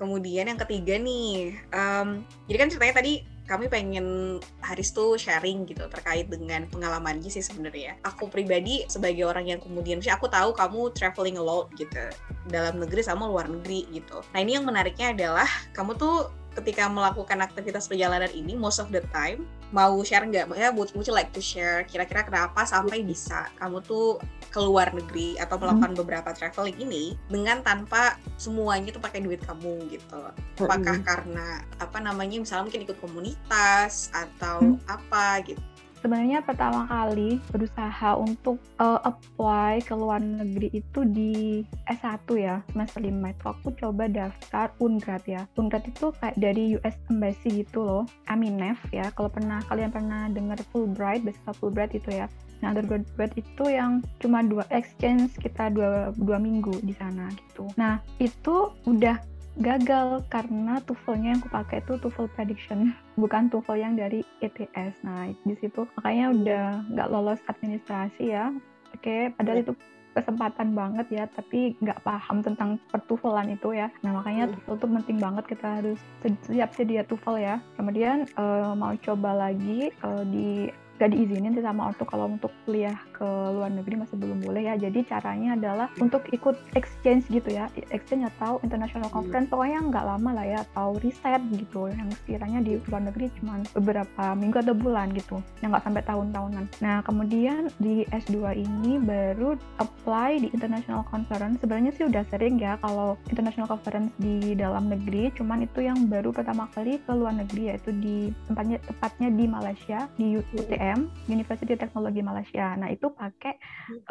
Kemudian 0.01 0.49
yang 0.49 0.57
ketiga 0.57 0.97
nih, 0.97 1.53
em, 1.69 2.25
jadi 2.49 2.57
kan 2.57 2.69
ceritanya 2.73 3.05
tadi 3.05 3.21
kami 3.49 3.67
pengen 3.67 4.37
Haris 4.63 4.93
tuh 4.95 5.19
sharing 5.19 5.67
gitu 5.67 5.85
terkait 5.91 6.29
dengan 6.31 6.65
pengalamannya 6.71 7.27
sih 7.27 7.43
sebenarnya. 7.43 7.99
Aku 8.07 8.31
pribadi 8.31 8.85
sebagai 8.87 9.27
orang 9.27 9.49
yang 9.49 9.59
kemudian, 9.59 9.99
sih 9.99 10.13
aku 10.13 10.31
tahu 10.31 10.55
kamu 10.55 10.93
traveling 10.95 11.37
a 11.37 11.43
lot 11.43 11.67
gitu 11.75 12.09
dalam 12.49 12.81
negeri 12.81 13.01
sama 13.05 13.27
luar 13.27 13.51
negeri 13.51 13.85
gitu. 13.91 14.23
Nah 14.33 14.39
ini 14.39 14.57
yang 14.57 14.65
menariknya 14.65 15.13
adalah 15.13 15.49
kamu 15.75 15.97
tuh 15.99 16.40
ketika 16.59 16.91
melakukan 16.91 17.39
aktivitas 17.39 17.87
perjalanan 17.87 18.27
ini 18.35 18.59
most 18.59 18.83
of 18.83 18.91
the 18.91 18.99
time 19.15 19.47
mau 19.71 19.95
share 20.03 20.27
nggak? 20.27 20.51
Ya, 20.59 20.69
would, 20.75 20.91
would 20.91 21.07
you 21.07 21.15
like 21.15 21.31
to 21.31 21.39
share 21.39 21.87
kira-kira 21.87 22.27
kenapa 22.27 22.67
sampai 22.67 23.07
bisa 23.07 23.47
kamu 23.55 23.79
tuh 23.87 24.19
keluar 24.51 24.91
negeri 24.91 25.39
atau 25.39 25.55
hmm. 25.55 25.63
melakukan 25.63 25.91
hmm. 25.95 25.99
beberapa 26.03 26.29
traveling 26.35 26.75
ini 26.75 27.15
dengan 27.31 27.63
tanpa 27.63 28.19
semuanya 28.35 28.91
tuh 28.91 28.99
pakai 28.99 29.23
duit 29.23 29.39
kamu 29.47 29.87
gitu. 29.95 30.21
Apakah 30.59 30.99
hmm. 30.99 31.07
karena 31.07 31.47
apa 31.79 31.97
namanya 32.03 32.35
misalnya 32.43 32.67
mungkin 32.67 32.83
ikut 32.83 32.99
komunitas 32.99 34.11
atau 34.11 34.59
hmm. 34.59 34.83
apa 34.91 35.39
gitu? 35.47 35.63
Sebenarnya 36.01 36.41
pertama 36.41 36.89
kali 36.89 37.37
berusaha 37.53 38.17
untuk 38.17 38.57
uh, 38.81 38.99
apply 39.05 39.79
ke 39.85 39.93
luar 39.93 40.19
negeri 40.19 40.73
itu 40.73 41.05
di 41.05 41.61
S1 41.87 42.25
ya 42.35 42.59
semester 42.73 42.99
5 43.05 43.13
itu 43.13 43.45
aku 43.45 43.67
coba 43.77 44.09
daftar 44.09 44.73
Ungrad 44.81 45.23
ya. 45.29 45.45
Ungrad 45.55 45.85
itu 45.85 46.09
kayak 46.17 46.35
dari 46.41 46.75
US 46.81 46.97
Embassy 47.07 47.63
gitu 47.63 47.85
loh. 47.85 48.03
Aminef 48.27 48.81
ya. 48.89 49.13
Kalau 49.13 49.29
pernah 49.29 49.61
kalian 49.69 49.93
pernah 49.93 50.27
dengar 50.27 50.57
Fulbright 50.73 51.21
beasiswa 51.21 51.53
Fulbright 51.53 51.93
itu 51.93 52.09
ya. 52.09 52.25
Nah, 52.61 52.77
undergraduate 52.77 53.41
itu 53.41 53.63
yang 53.73 54.05
cuma 54.21 54.45
dua 54.45 54.61
exchange 54.69 55.33
kita 55.41 55.73
dua, 55.73 56.13
dua 56.13 56.37
minggu 56.37 56.77
di 56.85 56.93
sana 56.93 57.29
gitu. 57.33 57.65
Nah, 57.73 57.97
itu 58.21 58.69
udah 58.85 59.17
gagal 59.59 60.23
karena 60.31 60.79
TOEFL-nya 60.87 61.35
yang 61.35 61.41
aku 61.43 61.51
pakai 61.51 61.83
itu 61.83 61.93
TOEFL 61.99 62.31
prediction 62.31 62.95
bukan 63.21 63.51
TOEFL 63.51 63.77
yang 63.79 63.93
dari 63.99 64.23
ETS 64.39 64.95
nah 65.03 65.27
di 65.27 65.55
situ 65.59 65.83
makanya 65.99 66.25
udah 66.31 66.65
nggak 66.87 67.09
lolos 67.11 67.41
administrasi 67.51 68.31
ya 68.31 68.55
oke 68.95 69.35
padahal 69.35 69.59
iya. 69.59 69.65
itu 69.67 69.73
kesempatan 70.11 70.75
banget 70.75 71.07
ya 71.07 71.23
tapi 71.31 71.75
nggak 71.79 72.03
paham 72.03 72.43
tentang 72.43 72.75
pertufelan 72.91 73.47
itu 73.51 73.75
ya 73.75 73.87
nah 74.03 74.15
makanya 74.19 74.47
hmm. 74.47 74.53
TOEFL 74.55 74.75
itu 74.79 74.87
penting 74.87 75.17
banget 75.19 75.43
kita 75.47 75.67
harus 75.79 75.99
siap 76.47 76.71
sedia 76.75 77.03
TOEFL 77.03 77.37
ya 77.39 77.55
kemudian 77.75 78.27
uh, 78.39 78.71
mau 78.75 78.95
coba 79.03 79.51
lagi 79.51 79.91
uh, 80.03 80.23
di 80.27 80.71
gak 81.01 81.17
diizinin 81.17 81.57
sih 81.57 81.65
sama 81.65 81.89
ortu 81.89 82.05
kalau 82.05 82.29
untuk 82.29 82.53
kuliah 82.69 82.93
ke 83.17 83.25
luar 83.25 83.73
negeri 83.73 84.05
masih 84.05 84.21
belum 84.21 84.45
boleh 84.45 84.69
ya. 84.69 84.77
Jadi 84.77 85.01
caranya 85.09 85.57
adalah 85.57 85.87
untuk 85.97 86.21
ikut 86.29 86.53
exchange 86.77 87.25
gitu 87.33 87.49
ya, 87.49 87.73
exchange 87.89 88.29
atau 88.37 88.61
international 88.61 89.09
hmm. 89.09 89.17
conference. 89.17 89.49
Pokoknya 89.49 89.81
nggak 89.81 90.05
lama 90.05 90.29
lah 90.37 90.45
ya, 90.45 90.59
atau 90.69 91.01
riset 91.01 91.41
gitu 91.57 91.89
yang 91.89 92.05
sekiranya 92.21 92.61
di 92.61 92.77
luar 92.85 93.01
negeri 93.09 93.33
cuma 93.41 93.57
beberapa 93.73 94.37
minggu 94.37 94.61
atau 94.61 94.77
bulan 94.77 95.09
gitu, 95.17 95.41
yang 95.65 95.73
nggak 95.73 95.89
sampai 95.89 96.05
tahun-tahunan. 96.05 96.65
Nah 96.85 97.01
kemudian 97.01 97.73
di 97.81 98.05
S2 98.13 98.61
ini 98.61 99.01
baru 99.01 99.57
apply 99.81 100.45
di 100.45 100.47
international 100.53 101.01
conference. 101.09 101.57
Sebenarnya 101.65 101.91
sih 101.97 102.05
udah 102.05 102.21
sering 102.29 102.61
ya 102.61 102.77
kalau 102.77 103.17
international 103.25 103.65
conference 103.65 104.13
di 104.21 104.53
dalam 104.53 104.85
negeri, 104.85 105.33
cuman 105.33 105.65
itu 105.65 105.81
yang 105.81 106.05
baru 106.05 106.29
pertama 106.29 106.69
kali 106.77 107.01
ke 107.01 107.11
luar 107.15 107.33
negeri 107.33 107.73
yaitu 107.73 107.89
di 107.97 108.29
tempatnya 108.45 108.77
tepatnya 108.85 109.29
di 109.33 109.45
Malaysia 109.49 109.99
di 110.19 110.37
UTM 110.37 110.90
UTM, 110.91 111.07
University 111.31 111.73
Teknologi 111.79 112.19
Malaysia. 112.19 112.75
Nah, 112.75 112.91
itu 112.91 113.07
pakai 113.15 113.55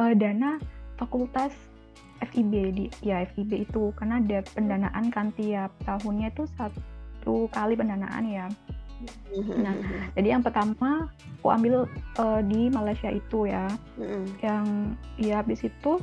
uh, 0.00 0.16
dana 0.16 0.56
fakultas 0.96 1.52
FIB 2.20 2.52
di 2.72 2.84
ya 3.04 3.24
FIB 3.32 3.68
itu 3.68 3.92
karena 3.96 4.20
ada 4.20 4.40
pendanaan 4.52 5.12
kan 5.12 5.32
tiap 5.36 5.72
tahunnya 5.84 6.32
itu 6.32 6.44
satu 6.56 7.48
kali 7.52 7.76
pendanaan 7.76 8.24
ya. 8.28 8.46
Nah, 9.56 9.76
jadi 10.12 10.36
yang 10.36 10.44
pertama 10.44 11.08
aku 11.40 11.48
ambil 11.48 11.88
uh, 12.20 12.40
di 12.44 12.68
Malaysia 12.72 13.12
itu 13.12 13.48
ya. 13.48 13.68
Yang 14.40 14.64
ya 15.20 15.40
habis 15.40 15.60
itu 15.64 16.00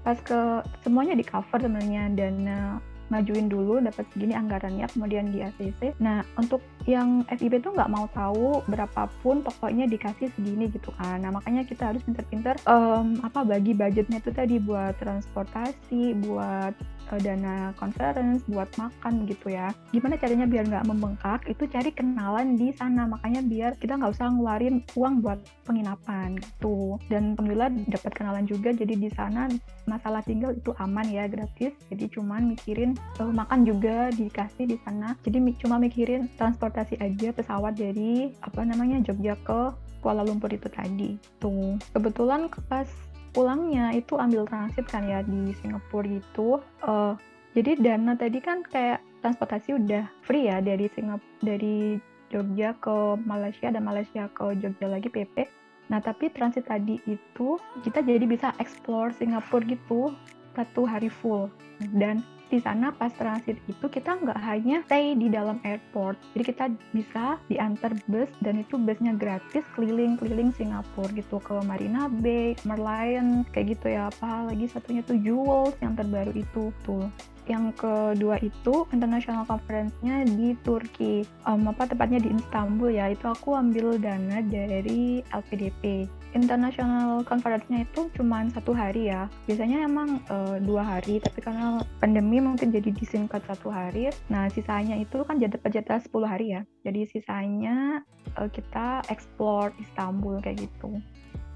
pas 0.00 0.16
ke 0.22 0.64
semuanya 0.80 1.12
di 1.12 1.26
cover 1.26 1.60
sebenarnya 1.60 2.10
dana 2.16 2.80
majuin 3.10 3.50
dulu 3.50 3.82
dapat 3.82 4.06
segini 4.14 4.38
anggarannya 4.38 4.86
kemudian 4.88 5.28
di 5.34 5.42
ACC 5.42 5.98
nah 5.98 6.22
untuk 6.38 6.62
yang 6.88 7.26
FIB 7.28 7.60
tuh 7.60 7.76
nggak 7.76 7.92
mau 7.92 8.08
tahu 8.16 8.64
berapapun 8.70 9.44
pokoknya 9.44 9.84
dikasih 9.84 10.32
segini 10.32 10.72
gitu 10.72 10.88
kan. 10.96 11.20
Nah 11.20 11.30
makanya 11.34 11.62
kita 11.68 11.92
harus 11.92 12.00
pinter-pinter 12.04 12.56
um, 12.64 13.20
apa 13.20 13.44
bagi 13.44 13.76
budgetnya 13.76 14.18
tuh 14.24 14.32
tadi 14.32 14.56
buat 14.56 14.96
transportasi 14.96 16.16
buat 16.24 16.72
uh, 17.10 17.20
dana 17.20 17.74
conference 17.76 18.46
buat 18.46 18.70
makan 18.78 19.26
gitu 19.26 19.52
ya. 19.52 19.74
Gimana 19.90 20.16
caranya 20.16 20.46
biar 20.46 20.64
nggak 20.70 20.86
membengkak? 20.86 21.40
Itu 21.50 21.66
cari 21.66 21.90
kenalan 21.90 22.54
di 22.56 22.70
sana. 22.74 23.10
Makanya 23.10 23.42
biar 23.44 23.76
kita 23.76 23.98
nggak 23.98 24.14
usah 24.14 24.30
ngeluarin 24.30 24.82
uang 24.94 25.20
buat 25.20 25.38
penginapan 25.66 26.38
gitu. 26.38 26.96
Dan 27.10 27.34
alhamdulillah 27.36 27.70
dapat 27.90 28.12
kenalan 28.14 28.44
juga. 28.46 28.70
Jadi 28.70 28.94
di 28.96 29.10
sana 29.12 29.50
masalah 29.90 30.22
tinggal 30.22 30.54
itu 30.54 30.70
aman 30.78 31.06
ya 31.10 31.26
gratis. 31.26 31.74
Jadi 31.90 32.04
cuman 32.14 32.54
mikirin 32.54 32.94
uh, 33.18 33.30
makan 33.30 33.66
juga 33.66 34.14
dikasih 34.14 34.70
di 34.70 34.76
sana. 34.86 35.18
Jadi 35.26 35.42
cuma 35.60 35.76
mikirin 35.82 36.30
transportasi 36.38 36.96
aja 37.02 37.34
pesawat 37.34 37.76
dari 37.76 38.30
apa 38.40 38.62
namanya 38.62 39.02
Jogja 39.02 39.34
ke 39.42 39.74
Kuala 40.00 40.24
Lumpur 40.24 40.48
itu 40.48 40.66
tadi 40.72 41.20
tuh. 41.36 41.76
Kebetulan 41.92 42.48
pas 42.66 42.88
pulangnya 43.30 43.94
itu 43.94 44.18
ambil 44.18 44.46
transit 44.46 44.86
kan 44.90 45.06
ya 45.06 45.22
di 45.22 45.54
Singapura 45.58 46.08
itu. 46.08 46.58
Uh, 46.82 47.14
jadi 47.54 47.78
dana 47.78 48.14
tadi 48.14 48.38
kan 48.38 48.62
kayak 48.62 49.02
transportasi 49.20 49.74
udah 49.76 50.06
free 50.22 50.46
ya 50.46 50.62
dari 50.62 50.86
Singapura 50.92 51.42
dari 51.42 51.98
Jogja 52.30 52.78
ke 52.78 53.18
Malaysia 53.26 53.68
dan 53.74 53.82
Malaysia 53.82 54.30
ke 54.30 54.54
Jogja 54.62 54.86
lagi 54.86 55.10
PP 55.10 55.50
nah 55.90 55.98
tapi 55.98 56.30
transit 56.30 56.70
tadi 56.70 57.02
itu 57.10 57.58
kita 57.82 58.06
jadi 58.06 58.22
bisa 58.22 58.54
explore 58.62 59.10
Singapura 59.10 59.66
gitu 59.66 60.14
satu 60.54 60.86
hari 60.86 61.10
full. 61.10 61.50
Dan 61.94 62.22
di 62.50 62.58
sana 62.58 62.90
pas 62.90 63.14
transit 63.14 63.56
itu 63.70 63.86
kita 63.86 64.18
nggak 64.18 64.40
hanya 64.42 64.82
stay 64.90 65.14
di 65.14 65.30
dalam 65.30 65.62
airport. 65.62 66.18
Jadi 66.34 66.44
kita 66.44 66.64
bisa 66.90 67.38
diantar 67.46 67.94
bus 68.10 68.28
dan 68.42 68.60
itu 68.60 68.74
busnya 68.76 69.14
gratis 69.14 69.62
keliling-keliling 69.78 70.50
Singapura 70.58 71.14
gitu. 71.14 71.38
Ke 71.38 71.62
Marina 71.62 72.10
Bay, 72.10 72.58
Merlion 72.66 73.46
kayak 73.54 73.78
gitu 73.78 73.86
ya. 73.94 74.10
Apa 74.10 74.50
lagi 74.50 74.66
satunya 74.66 75.06
tuh 75.06 75.16
Jewels 75.22 75.78
yang 75.78 75.94
terbaru 75.94 76.34
itu 76.34 76.74
tuh. 76.82 77.06
Yang 77.48 77.82
kedua 77.82 78.36
itu 78.42 78.86
international 78.94 79.46
conference-nya 79.46 80.26
di 80.26 80.54
Turki. 80.60 81.26
Um, 81.46 81.70
apa 81.70 81.86
tepatnya 81.86 82.22
di 82.22 82.30
Istanbul 82.34 82.94
ya. 82.94 83.10
Itu 83.10 83.30
aku 83.30 83.54
ambil 83.54 83.98
dana 83.98 84.42
dari 84.42 85.22
LPDP 85.30 86.06
international 86.32 87.22
conference-nya 87.26 87.84
itu 87.84 88.10
cuma 88.14 88.46
satu 88.50 88.70
hari 88.70 89.10
ya 89.10 89.26
biasanya 89.46 89.86
emang 89.86 90.22
uh, 90.30 90.56
dua 90.62 90.82
hari 90.86 91.18
tapi 91.18 91.42
karena 91.42 91.82
pandemi 91.98 92.38
mungkin 92.38 92.70
jadi 92.70 92.90
disingkat 92.94 93.42
satu 93.46 93.70
hari 93.70 94.10
nah 94.30 94.46
sisanya 94.50 94.98
itu 94.98 95.22
kan 95.26 95.38
jadwal 95.42 95.70
jadwal 95.70 96.00
10 96.00 96.32
hari 96.32 96.46
ya 96.54 96.62
jadi 96.86 97.06
sisanya 97.10 98.02
uh, 98.38 98.48
kita 98.50 99.02
explore 99.10 99.74
Istanbul 99.82 100.38
kayak 100.42 100.66
gitu 100.66 100.98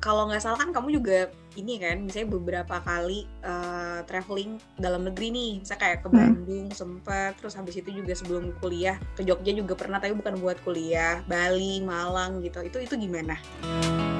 kalau 0.04 0.28
nggak 0.28 0.44
salah 0.44 0.60
kan 0.60 0.68
kamu 0.68 1.00
juga 1.00 1.32
ini 1.56 1.80
kan 1.80 2.04
misalnya 2.04 2.36
beberapa 2.36 2.76
kali 2.84 3.24
uh, 3.40 4.04
traveling 4.04 4.60
dalam 4.76 5.08
negeri 5.08 5.32
nih 5.32 5.52
misalnya 5.64 5.80
kayak 5.80 5.98
ke 6.04 6.08
hmm. 6.12 6.16
Bandung 6.20 6.66
hmm. 6.68 6.76
sempat 6.76 7.32
terus 7.40 7.56
habis 7.56 7.80
itu 7.80 7.88
juga 7.88 8.12
sebelum 8.12 8.52
kuliah 8.60 9.00
ke 9.16 9.24
Jogja 9.24 9.56
juga 9.56 9.72
pernah 9.72 9.96
tapi 9.96 10.12
bukan 10.12 10.36
buat 10.44 10.60
kuliah 10.60 11.24
Bali 11.24 11.80
Malang 11.80 12.44
gitu 12.44 12.60
itu 12.60 12.84
itu 12.84 12.94
gimana? 13.00 13.40
itu 13.64 14.13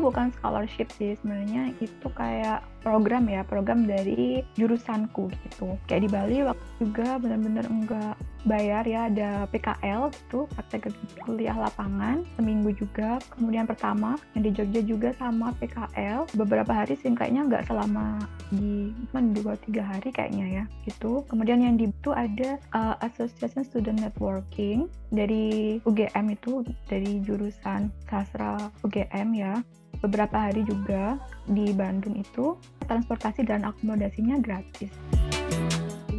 bukan 0.00 0.32
scholarship 0.40 0.88
sih 0.96 1.14
sebenarnya. 1.20 1.76
Itu 1.78 2.08
kayak 2.10 2.64
program 2.80 3.28
ya 3.28 3.44
program 3.44 3.84
dari 3.84 4.40
jurusanku 4.56 5.28
gitu. 5.28 5.76
Kayak 5.84 6.02
di 6.02 6.08
Bali 6.08 6.36
waktu 6.48 6.68
juga 6.80 7.20
benar-benar 7.20 7.66
enggak 7.68 8.16
bayar 8.48 8.88
ya 8.88 9.12
ada 9.12 9.44
PKL 9.52 10.08
itu 10.08 10.48
praktek 10.56 10.88
kuliah 11.20 11.52
lapangan 11.52 12.24
seminggu 12.40 12.72
juga. 12.72 13.20
Kemudian 13.36 13.68
pertama 13.68 14.16
yang 14.32 14.42
di 14.48 14.50
Jogja 14.56 14.80
juga 14.80 15.12
sama 15.20 15.52
PKL 15.60 16.24
beberapa 16.40 16.72
hari 16.72 16.96
sih 16.96 17.12
kayaknya 17.12 17.44
nggak 17.52 17.68
selama 17.68 18.16
di 18.48 18.96
cuma 19.12 19.20
dua 19.36 19.54
tiga 19.60 19.84
hari 19.84 20.08
kayaknya 20.08 20.46
ya 20.48 20.64
gitu. 20.88 21.20
Kemudian 21.28 21.60
yang 21.60 21.76
di 21.76 21.90
itu 21.90 22.10
ada 22.16 22.56
uh, 22.72 22.96
Association 23.04 23.66
Student 23.66 24.00
Networking 24.00 24.88
dari 25.12 25.76
UGM 25.84 26.32
itu 26.32 26.64
dari 26.88 27.20
jurusan 27.20 27.92
sastra 28.08 28.72
UGM 28.86 29.28
ya 29.36 29.60
beberapa 30.00 30.36
hari 30.48 30.64
juga 30.64 31.20
di 31.48 31.72
Bandung 31.76 32.16
itu 32.16 32.56
transportasi 32.88 33.44
dan 33.44 33.64
akomodasinya 33.68 34.40
gratis. 34.40 34.92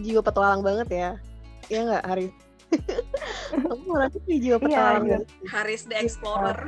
Jiwa 0.01 0.21
petualang 0.21 0.61
banget 0.61 0.88
ya. 0.89 1.11
Ya 1.69 1.79
nggak 1.88 2.03
Haris? 2.05 2.33
Kamu 3.51 3.83
merasa 3.83 4.17
sih 4.23 4.39
jiwa 4.39 4.57
iya, 4.57 4.63
petualang 4.63 5.05
iya, 5.07 5.19
Haris 5.51 5.83
the 5.89 5.95
Explorer. 6.00 6.59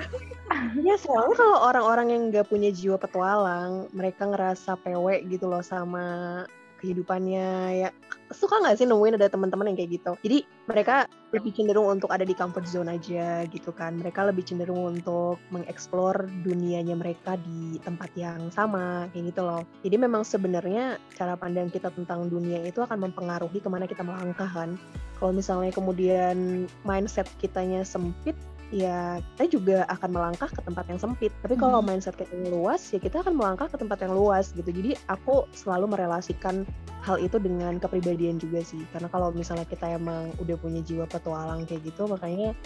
Ya 0.84 0.96
selalu 1.00 1.32
kalau 1.40 1.58
orang-orang 1.64 2.08
yang 2.12 2.22
nggak 2.30 2.52
punya 2.52 2.70
jiwa 2.70 3.00
petualang 3.00 3.88
mereka 3.96 4.28
ngerasa 4.28 4.76
pewek 4.84 5.32
gitu 5.32 5.48
loh 5.48 5.64
sama 5.64 6.44
kehidupannya 6.84 7.48
ya. 7.80 7.90
Suka 8.36 8.60
nggak 8.60 8.76
sih 8.76 8.84
nemuin 8.84 9.16
ada 9.16 9.32
teman-teman 9.32 9.72
yang 9.72 9.78
kayak 9.80 10.04
gitu? 10.04 10.12
Jadi 10.20 10.44
mereka 10.68 11.08
lebih 11.32 11.56
cenderung 11.56 11.88
untuk 11.88 12.12
ada 12.12 12.28
di 12.28 12.36
comfort 12.36 12.68
zone 12.68 12.92
aja 12.92 13.48
gitu 13.48 13.72
kan. 13.72 13.96
Mereka 13.96 14.28
lebih 14.28 14.44
cenderung 14.44 15.00
untuk 15.00 15.40
mengeksplor 15.56 16.28
dunianya 16.44 17.00
mereka 17.00 17.40
di 17.40 17.80
tempat 17.80 18.12
yang 18.20 18.52
sama 18.52 19.08
kayak 19.16 19.32
gitu 19.32 19.42
loh. 19.48 19.64
Jadi 19.88 19.96
memang 19.96 20.28
sebenarnya 20.28 21.00
cara 21.16 21.40
pandang 21.40 21.72
kita 21.72 21.88
tentang 21.96 22.28
dunia 22.28 22.60
itu 22.68 22.84
akan 22.84 23.08
mempengaruhi 23.10 23.64
ke 23.64 23.70
mana 23.72 23.88
kita 23.88 24.04
melangkah 24.04 24.52
kan. 24.52 24.76
Kalau 25.24 25.32
misalnya 25.32 25.72
kemudian 25.72 26.68
mindset 26.84 27.30
kitanya 27.40 27.88
sempit 27.88 28.36
ya 28.74 29.22
kita 29.38 29.46
juga 29.54 29.78
akan 29.86 30.10
melangkah 30.10 30.50
ke 30.50 30.62
tempat 30.66 30.90
yang 30.90 30.98
sempit. 30.98 31.30
Tapi 31.46 31.54
kalau 31.54 31.80
Hmm. 31.80 31.94
mindset 31.94 32.18
kita 32.18 32.34
yang 32.34 32.50
luas, 32.50 32.82
ya 32.90 32.98
kita 32.98 33.22
akan 33.22 33.38
melangkah 33.38 33.70
ke 33.70 33.78
tempat 33.78 34.02
yang 34.02 34.18
luas 34.18 34.50
gitu. 34.58 34.66
Jadi 34.66 34.98
aku 35.06 35.46
selalu 35.54 35.94
merelasikan 35.94 36.66
hal 37.06 37.22
itu 37.22 37.38
dengan 37.38 37.78
kepribadian 37.78 38.42
juga 38.42 38.66
sih. 38.66 38.82
Karena 38.90 39.14
kalau 39.14 39.30
misalnya 39.30 39.70
kita 39.70 39.94
emang 39.94 40.34
udah 40.42 40.58
punya 40.58 40.82
jiwa 40.82 41.06
petualang 41.06 41.70
kayak 41.70 41.86
gitu, 41.86 42.10
makanya 42.10 42.58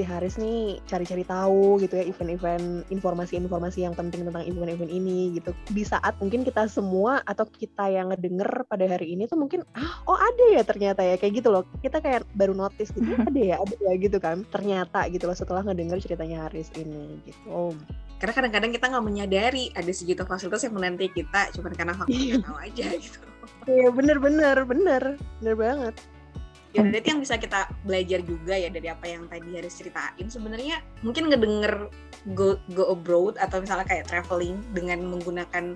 si 0.00 0.08
Haris 0.08 0.40
nih 0.40 0.80
cari-cari 0.88 1.28
tahu 1.28 1.76
gitu 1.84 2.00
ya 2.00 2.08
event-event 2.08 2.88
informasi-informasi 2.88 3.84
yang 3.84 3.92
penting 3.92 4.24
tentang 4.24 4.48
event-event 4.48 4.88
ini 4.88 5.36
gitu. 5.36 5.52
Di 5.68 5.84
saat 5.84 6.16
mungkin 6.24 6.40
kita 6.40 6.64
semua 6.72 7.20
atau 7.28 7.44
kita 7.44 7.92
yang 7.92 8.08
ngedenger 8.08 8.64
pada 8.64 8.88
hari 8.88 9.12
ini 9.12 9.28
tuh 9.28 9.36
mungkin 9.36 9.60
ah 9.76 10.00
oh 10.08 10.16
ada 10.16 10.56
ya 10.56 10.64
ternyata 10.64 11.04
ya 11.04 11.20
kayak 11.20 11.44
gitu 11.44 11.52
loh. 11.52 11.68
Kita 11.84 12.00
kayak 12.00 12.24
baru 12.32 12.56
notice 12.56 12.96
gitu 12.96 13.12
ada 13.28 13.36
ya 13.44 13.60
ada 13.60 13.76
ya 13.76 13.92
gitu 14.00 14.16
kan. 14.16 14.40
Ternyata 14.48 15.04
gitu 15.12 15.28
loh 15.28 15.36
setelah 15.36 15.60
ngedenger 15.68 16.00
ceritanya 16.00 16.48
Haris 16.48 16.72
ini 16.80 17.20
gitu. 17.28 17.44
Oh, 17.52 17.76
Karena 18.16 18.32
kadang-kadang 18.36 18.72
kita 18.72 18.88
nggak 18.88 19.04
menyadari 19.04 19.68
ada 19.76 19.92
sejuta 19.92 20.24
fasilitas 20.24 20.60
yang 20.64 20.76
menanti 20.76 21.08
kita, 21.08 21.52
cuman 21.56 21.72
karena 21.76 21.92
faktor 21.96 22.16
Iya. 22.16 22.36
nggak 22.40 22.48
tahu 22.48 22.58
aja 22.64 22.86
gitu. 22.96 23.18
Iya 23.68 23.88
bener-bener 23.92 24.56
bener 24.64 25.02
bener 25.40 25.54
banget. 25.56 25.94
Ya 26.70 26.86
berarti 26.86 27.10
yang 27.10 27.18
bisa 27.18 27.34
kita 27.34 27.66
belajar 27.82 28.22
juga 28.22 28.54
ya 28.54 28.70
dari 28.70 28.86
apa 28.86 29.02
yang 29.10 29.26
tadi 29.26 29.58
Haris 29.58 29.74
ceritain. 29.74 30.26
Sebenarnya 30.30 30.78
mungkin 31.02 31.26
ngedenger 31.26 31.90
go 32.38 32.62
go 32.70 32.94
abroad 32.94 33.34
atau 33.42 33.58
misalnya 33.58 33.82
kayak 33.90 34.06
traveling 34.06 34.62
dengan 34.70 35.02
menggunakan 35.02 35.74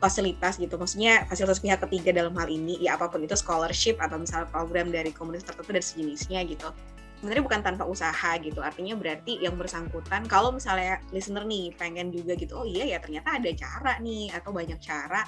fasilitas 0.00 0.56
gitu. 0.56 0.80
Maksudnya 0.80 1.28
fasilitas 1.28 1.60
pihak 1.60 1.84
ketiga 1.84 2.16
dalam 2.16 2.32
hal 2.40 2.48
ini 2.48 2.80
ya 2.80 2.96
apa 2.96 3.12
pun 3.12 3.20
itu 3.20 3.36
scholarship 3.36 4.00
atau 4.00 4.16
misalnya 4.16 4.48
program 4.48 4.88
dari 4.88 5.12
komunitas 5.12 5.44
tertentu 5.44 5.76
dan 5.76 5.84
sejenisnya 5.84 6.40
gitu. 6.48 6.72
Sebenarnya 7.20 7.44
bukan 7.44 7.60
tanpa 7.60 7.84
usaha 7.84 8.32
gitu. 8.40 8.64
Artinya 8.64 8.96
berarti 8.96 9.44
yang 9.44 9.60
bersangkutan 9.60 10.24
kalau 10.24 10.56
misalnya 10.56 11.04
listener 11.12 11.44
nih 11.44 11.76
pengen 11.76 12.08
juga 12.08 12.32
gitu 12.32 12.64
oh 12.64 12.64
iya 12.64 12.96
ya 12.96 12.98
ternyata 12.98 13.36
ada 13.36 13.50
cara 13.52 14.00
nih 14.00 14.32
atau 14.32 14.56
banyak 14.56 14.80
cara 14.80 15.20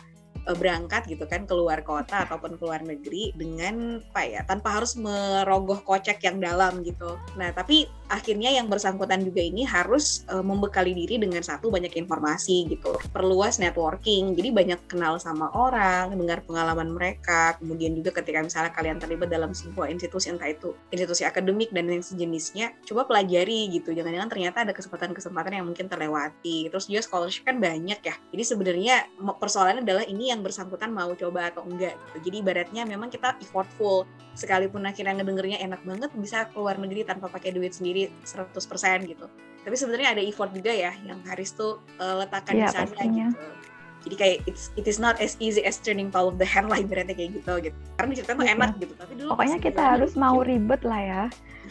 berangkat 0.43 1.07
gitu 1.07 1.23
kan 1.31 1.47
keluar 1.47 1.87
kota 1.87 2.27
ataupun 2.27 2.59
keluar 2.59 2.83
negeri 2.83 3.31
dengan 3.39 4.03
apa 4.03 4.23
ya 4.27 4.41
tanpa 4.43 4.83
harus 4.83 4.99
merogoh 4.99 5.79
kocek 5.87 6.19
yang 6.27 6.43
dalam 6.43 6.83
gitu. 6.83 7.15
Nah 7.39 7.55
tapi 7.55 7.87
akhirnya 8.13 8.53
yang 8.53 8.69
bersangkutan 8.69 9.25
juga 9.25 9.41
ini 9.41 9.65
harus 9.65 10.29
eh, 10.29 10.45
membekali 10.45 10.93
diri 10.93 11.17
dengan 11.17 11.41
satu 11.41 11.73
banyak 11.73 11.97
informasi 11.97 12.69
gitu, 12.69 13.01
perluas 13.09 13.57
networking, 13.57 14.37
jadi 14.37 14.53
banyak 14.53 14.81
kenal 14.85 15.17
sama 15.17 15.49
orang, 15.57 16.13
dengar 16.13 16.45
pengalaman 16.45 16.93
mereka, 16.93 17.57
kemudian 17.57 17.97
juga 17.97 18.21
ketika 18.21 18.45
misalnya 18.45 18.71
kalian 18.77 19.01
terlibat 19.01 19.33
dalam 19.33 19.57
sebuah 19.57 19.89
institusi 19.89 20.29
entah 20.29 20.53
itu 20.53 20.77
institusi 20.93 21.25
akademik 21.25 21.73
dan 21.73 21.89
yang 21.89 22.05
sejenisnya, 22.05 22.77
coba 22.85 23.09
pelajari 23.09 23.73
gitu, 23.73 23.97
jangan-jangan 23.97 24.29
ternyata 24.29 24.59
ada 24.69 24.77
kesempatan-kesempatan 24.77 25.57
yang 25.57 25.67
mungkin 25.67 25.89
terlewati. 25.89 26.69
Terus 26.69 26.85
juga 26.93 27.01
scholarship 27.01 27.49
kan 27.49 27.57
banyak 27.57 28.05
ya, 28.05 28.15
jadi 28.29 28.45
sebenarnya 28.45 28.95
persoalannya 29.41 29.81
adalah 29.81 30.05
ini 30.05 30.29
yang 30.29 30.45
bersangkutan 30.45 30.93
mau 30.93 31.17
coba 31.17 31.49
atau 31.49 31.65
enggak 31.65 31.97
gitu. 31.97 32.29
Jadi 32.29 32.37
ibaratnya 32.45 32.83
memang 32.85 33.09
kita 33.09 33.41
effortful 33.41 34.05
sekalipun 34.33 34.85
akhirnya 34.89 35.21
ngedengernya 35.21 35.61
enak 35.61 35.81
banget 35.85 36.11
bisa 36.17 36.49
keluar 36.53 36.81
negeri 36.81 37.05
tanpa 37.05 37.29
pakai 37.29 37.53
duit 37.53 37.77
sendiri 37.77 38.02
100% 38.25 39.05
gitu. 39.07 39.27
Tapi 39.63 39.77
sebenarnya 39.79 40.19
ada 40.19 40.23
effort 40.25 40.51
juga 40.51 40.75
ya 40.75 40.91
yang 41.07 41.23
Haris 41.23 41.55
tuh 41.55 41.79
eh, 42.01 42.15
letakkan 42.19 42.59
di 42.59 42.63
Iya, 42.65 42.71
sana 42.73 42.91
pastinya. 42.91 43.27
gitu. 43.31 43.47
Jadi 44.03 44.15
kayak 44.15 44.37
it's, 44.45 44.75
it 44.75 44.85
is 44.85 44.99
not 44.99 45.17
as 45.19 45.39
easy 45.39 45.63
as 45.63 45.79
turning 45.79 46.09
palm 46.09 46.27
of 46.29 46.37
the 46.37 46.45
hand 46.45 46.67
lah 46.67 46.77
ibaratnya 46.77 47.15
kayak 47.15 47.39
gitu 47.39 47.53
gitu. 47.63 47.77
Karena 47.95 48.09
di 48.09 48.17
cerita 48.17 48.33
tuh 48.33 48.43
Iya. 48.43 48.55
enak 48.55 48.71
gitu. 48.77 48.93
Tapi 48.95 49.13
dulu 49.15 49.29
Pokoknya 49.33 49.59
kita 49.59 49.83
harus 49.89 50.13
mau 50.15 50.35
mungkin- 50.37 50.51
ribet 50.53 50.83
lah 50.83 51.01
ya, 51.01 51.23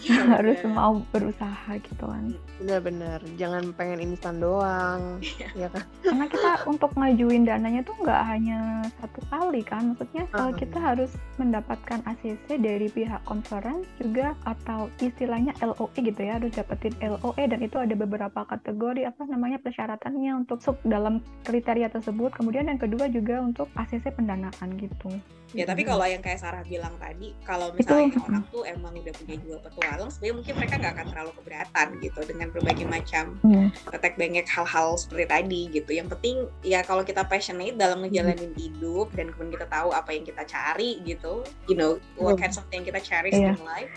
Iya, 0.01 0.21
harus 0.39 0.57
bener. 0.57 0.71
mau 0.71 0.93
berusaha 1.11 1.71
gitu 1.77 2.05
kan. 2.07 2.23
Bener-bener 2.57 3.19
jangan 3.35 3.63
pengen 3.73 4.00
instan 4.01 4.39
doang. 4.39 5.19
ya 5.51 5.67
kan? 5.67 5.83
Karena 6.07 6.25
kita 6.25 6.51
untuk 6.65 6.91
ngajuin 6.95 7.43
dananya 7.43 7.81
tuh 7.83 7.95
nggak 8.00 8.21
hanya 8.25 8.59
satu 8.97 9.19
kali 9.27 9.62
kan, 9.62 9.91
maksudnya 9.91 10.23
eh, 10.25 10.51
kita 10.56 10.77
harus 10.79 11.12
mendapatkan 11.36 11.99
ACC 12.06 12.56
dari 12.56 12.88
pihak 12.88 13.19
conference 13.23 13.84
juga 13.97 14.32
atau 14.43 14.88
istilahnya 14.97 15.51
LOE 15.60 15.89
gitu 15.97 16.21
ya, 16.21 16.38
harus 16.38 16.53
dapetin 16.53 16.95
LOE 17.01 17.43
dan 17.43 17.60
itu 17.60 17.75
ada 17.75 17.91
beberapa 17.91 18.47
kategori 18.47 19.03
apa 19.03 19.27
namanya 19.27 19.60
persyaratannya 19.60 20.32
untuk 20.38 20.62
masuk 20.62 20.77
dalam 20.86 21.17
kriteria 21.41 21.89
tersebut. 21.89 22.20
Kemudian 22.29 22.67
yang 22.67 22.77
kedua 22.77 23.07
juga 23.07 23.39
untuk 23.39 23.71
ACC 23.73 24.12
pendanaan 24.12 24.77
gitu. 24.77 25.10
Ya 25.51 25.67
tapi 25.67 25.84
Mm-mm. 25.84 25.91
kalau 25.91 26.05
yang 26.07 26.23
kayak 26.23 26.39
Sarah 26.39 26.63
bilang 26.63 26.95
tadi, 26.95 27.36
kalau 27.43 27.71
Itu, 27.71 27.84
misalnya 27.84 28.07
mm-mm. 28.10 28.23
orang 28.23 28.43
tuh 28.47 28.63
emang 28.63 28.93
udah 28.93 29.12
punya 29.12 29.36
jiwa 29.36 29.57
petualang, 29.60 30.07
sebenarnya 30.07 30.36
mungkin 30.38 30.53
mereka 30.55 30.73
nggak 30.79 30.93
akan 30.93 31.07
terlalu 31.12 31.31
keberatan 31.36 31.88
gitu 31.99 32.19
dengan 32.23 32.47
berbagai 32.49 32.88
macam 32.88 33.23
Hmm. 33.41 33.67
tetek 33.89 34.15
bengek 34.15 34.47
hal-hal 34.47 34.95
seperti 34.95 35.25
tadi 35.27 35.62
gitu. 35.69 35.91
Yang 35.91 36.07
penting 36.15 36.36
ya 36.62 36.79
kalau 36.81 37.03
kita 37.03 37.23
passionate 37.23 37.75
dalam 37.75 37.99
ngejalanin 37.99 38.55
hidup 38.55 39.12
dan 39.12 39.27
kemudian 39.27 39.60
kita 39.60 39.67
tahu 39.67 39.91
apa 39.91 40.10
yang 40.12 40.23
kita 40.23 40.43
cari 40.45 41.03
gitu, 41.03 41.43
you 41.67 41.75
know 41.75 41.99
what 42.15 42.36
Hmm. 42.36 42.47
kinds 42.47 42.55
of 42.55 42.63
thing 42.67 42.84
kita 42.84 42.99
cherish 42.99 43.36
Iya. 43.36 43.51
in 43.51 43.63
life. 43.63 43.91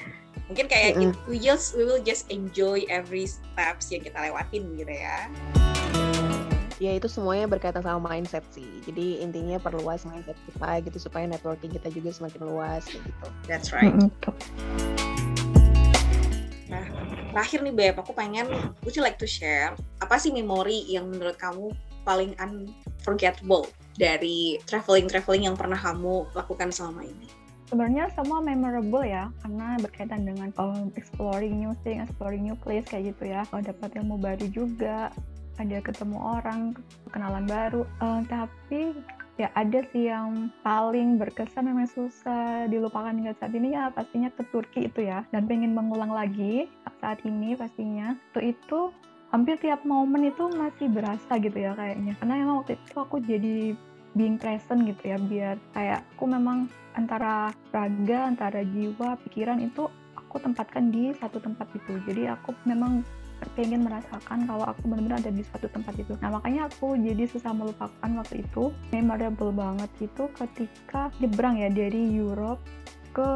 Mungkin 0.44 0.66
kayak 0.66 0.98
Mm-mm. 0.98 1.14
it- 1.14 1.20
we 1.24 1.38
just 1.38 1.72
we 1.72 1.87
will 1.87 2.02
just 2.02 2.26
enjoy 2.28 2.82
every 2.90 3.24
steps 3.24 3.88
yang 3.88 4.02
kita 4.02 4.18
lewatin 4.18 4.74
gitu 4.74 4.90
ya. 4.90 5.30
Ya 6.82 6.90
itu 6.90 7.06
semuanya 7.06 7.46
berkaitan 7.46 7.87
sama 7.87 8.02
mindset 8.02 8.42
sih. 8.50 8.66
Jadi 8.82 9.22
intinya 9.22 9.62
perluas 9.62 10.02
mindset 10.02 10.34
kita 10.50 10.82
gitu 10.90 10.98
supaya 11.06 11.22
networking 11.30 11.70
kita 11.70 11.87
juga 11.94 12.10
semakin 12.10 12.40
luas 12.50 12.82
gitu. 12.90 13.26
That's 13.46 13.70
right. 13.70 13.94
Nah, 16.66 16.84
terakhir 17.30 17.62
nih 17.62 17.74
Beb, 17.74 17.94
aku 18.02 18.10
pengen 18.10 18.50
would 18.82 18.98
you 18.98 19.06
like 19.06 19.22
to 19.22 19.28
share 19.30 19.78
apa 20.02 20.18
sih 20.18 20.34
memori 20.34 20.82
yang 20.90 21.06
menurut 21.06 21.38
kamu 21.38 21.70
paling 22.02 22.34
unforgettable 22.42 23.70
dari 23.94 24.58
traveling-traveling 24.66 25.46
yang 25.46 25.54
pernah 25.54 25.78
kamu 25.78 26.26
lakukan 26.34 26.74
selama 26.74 27.06
ini? 27.06 27.30
Sebenarnya 27.70 28.12
semua 28.12 28.44
memorable 28.44 29.06
ya, 29.06 29.32
karena 29.40 29.80
berkaitan 29.80 30.28
dengan 30.28 30.52
um, 30.60 30.92
exploring 31.00 31.64
new 31.64 31.72
thing, 31.80 32.02
exploring 32.02 32.44
new 32.44 32.58
place 32.60 32.84
kayak 32.84 33.14
gitu 33.14 33.32
ya. 33.32 33.46
Oh, 33.56 33.62
dapat 33.62 33.94
ilmu 33.96 34.20
baru 34.20 34.46
juga, 34.52 35.08
ada 35.58 35.78
ketemu 35.80 36.18
orang, 36.18 36.74
kenalan 37.10 37.46
baru. 37.46 37.82
Eh, 38.02 38.20
tapi 38.26 38.80
ya 39.34 39.50
ada 39.58 39.82
sih 39.90 40.06
yang 40.06 40.54
paling 40.62 41.18
berkesan 41.18 41.66
memang 41.66 41.90
susah 41.90 42.70
dilupakan 42.70 43.10
hingga 43.10 43.34
saat 43.34 43.50
ini 43.50 43.74
ya 43.74 43.90
pastinya 43.90 44.30
ke 44.30 44.42
Turki 44.50 44.86
itu 44.90 45.06
ya. 45.06 45.22
Dan 45.30 45.46
pengen 45.46 45.74
mengulang 45.74 46.10
lagi 46.10 46.66
saat 46.98 47.22
ini 47.26 47.54
pastinya. 47.54 48.14
Itu 48.32 48.40
itu 48.40 48.80
hampir 49.34 49.58
tiap 49.58 49.82
momen 49.82 50.30
itu 50.30 50.46
masih 50.54 50.90
berasa 50.90 51.38
gitu 51.38 51.58
ya 51.58 51.74
kayaknya. 51.74 52.14
Karena 52.18 52.34
emang 52.42 52.56
waktu 52.62 52.78
itu 52.78 52.94
aku 52.98 53.16
jadi 53.22 53.74
being 54.14 54.38
present 54.38 54.86
gitu 54.86 55.10
ya 55.10 55.18
biar 55.18 55.58
kayak 55.74 56.06
aku 56.14 56.30
memang 56.30 56.70
antara 56.94 57.50
raga, 57.74 58.30
antara 58.30 58.62
jiwa, 58.62 59.18
pikiran 59.26 59.58
itu 59.58 59.90
aku 60.14 60.38
tempatkan 60.38 60.94
di 60.94 61.10
satu 61.18 61.42
tempat 61.42 61.66
itu. 61.74 61.98
Jadi 62.06 62.30
aku 62.30 62.54
memang 62.66 63.02
pengen 63.52 63.85
merasakan 63.85 64.48
kalau 64.48 64.64
aku 64.64 64.88
benar-benar 64.88 65.20
ada 65.20 65.33
di 65.33 65.44
suatu 65.44 65.68
tempat 65.68 65.94
itu. 66.00 66.16
Nah 66.24 66.40
makanya 66.40 66.72
aku 66.72 66.96
jadi 66.96 67.24
susah 67.28 67.52
melupakan 67.52 68.11
waktu 68.16 68.42
itu. 68.42 68.72
Memorable 68.90 69.52
banget 69.52 69.90
itu 70.00 70.24
ketika 70.35 71.12
nyebrang 71.20 71.61
ya 71.61 71.68
dari 71.68 72.16
Europe 72.16 72.61
ke 73.14 73.30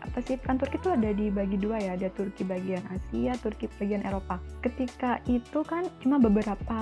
apa 0.00 0.18
sih 0.24 0.40
kan 0.40 0.56
Turki 0.56 0.80
itu 0.80 0.88
ada 0.88 1.12
dibagi 1.12 1.60
dua 1.60 1.76
ya 1.76 1.92
ada 1.92 2.08
Turki 2.08 2.40
bagian 2.40 2.80
Asia 2.88 3.36
Turki 3.36 3.68
bagian 3.76 4.00
Eropa 4.00 4.40
ketika 4.64 5.20
itu 5.28 5.60
kan 5.60 5.86
cuma 6.00 6.16
beberapa 6.16 6.80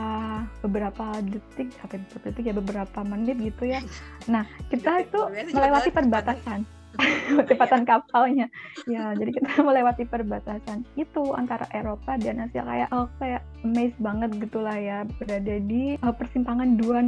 beberapa 0.62 1.18
detik 1.26 1.74
sampai 1.82 1.98
beberapa 2.06 2.24
detik 2.30 2.44
ya 2.46 2.54
beberapa 2.54 2.98
menit 3.02 3.36
gitu 3.42 3.74
ya 3.74 3.82
nah 4.32 4.46
kita 4.70 5.02
itu 5.02 5.18
biasanya 5.18 5.54
melewati 5.54 5.90
perbatasan 5.90 6.60
kecepatan 7.38 7.84
kapalnya. 7.84 8.46
Ya 8.88 9.12
jadi 9.14 9.30
kita 9.30 9.60
melewati 9.68 10.08
perbatasan 10.08 10.88
itu 10.96 11.22
antara 11.36 11.68
Eropa 11.70 12.16
dan 12.16 12.42
Asia. 12.42 12.64
Kayak 12.64 12.88
oh 12.94 13.06
kayak 13.20 13.42
amazed 13.62 13.98
banget 14.00 14.30
gitulah 14.40 14.76
ya 14.76 15.04
berada 15.20 15.54
di 15.62 15.96
uh, 16.00 16.14
persimpangan 16.14 16.80
dua 16.80 17.04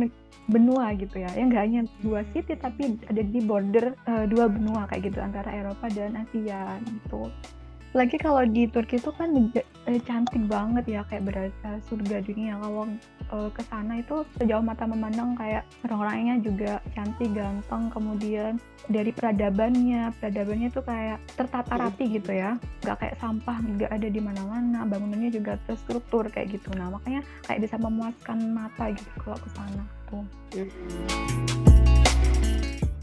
benua 0.50 0.92
gitu 0.98 1.22
ya. 1.22 1.30
Yang 1.34 1.46
nggak 1.54 1.64
hanya 1.64 1.82
dua 2.04 2.20
city 2.36 2.54
tapi 2.58 3.00
ada 3.08 3.22
di 3.22 3.40
border 3.40 3.96
uh, 4.06 4.24
dua 4.28 4.46
benua 4.50 4.84
kayak 4.90 5.10
gitu 5.10 5.18
antara 5.22 5.48
Eropa 5.50 5.86
dan 5.92 6.20
Asia 6.20 6.76
gitu 6.84 7.30
lagi 7.90 8.22
kalau 8.22 8.46
di 8.46 8.70
Turki 8.70 9.02
itu 9.02 9.10
kan 9.10 9.34
eh, 9.90 10.00
cantik 10.06 10.46
banget 10.46 10.86
ya 10.86 11.02
kayak 11.10 11.26
berasa 11.26 11.82
surga 11.90 12.22
dunia. 12.22 12.54
Kalau 12.62 12.86
eh, 13.34 13.50
ke 13.50 13.62
sana 13.66 13.98
itu 13.98 14.22
sejauh 14.38 14.62
mata 14.62 14.86
memandang 14.86 15.34
kayak 15.34 15.66
orang-orangnya 15.82 16.38
juga 16.38 16.72
cantik 16.94 17.34
ganteng 17.34 17.90
kemudian 17.90 18.62
dari 18.86 19.10
peradabannya. 19.10 20.14
Peradabannya 20.22 20.68
tuh 20.70 20.86
kayak 20.86 21.18
tertata 21.34 21.74
rapi 21.74 22.14
gitu 22.14 22.30
ya. 22.30 22.54
Nggak 22.86 22.96
kayak 23.02 23.16
sampah 23.18 23.58
nggak 23.58 23.90
ada 23.90 24.08
di 24.08 24.20
mana-mana. 24.22 24.86
Bangunannya 24.86 25.34
juga 25.34 25.58
terstruktur 25.66 26.30
kayak 26.30 26.54
gitu. 26.54 26.70
Nah 26.78 26.94
makanya 26.94 27.26
kayak 27.50 27.66
bisa 27.66 27.74
memuaskan 27.74 28.54
mata 28.54 28.94
gitu 28.94 29.10
kalau 29.18 29.38
ke 29.42 29.48
sana 29.58 29.84
tuh 30.06 31.69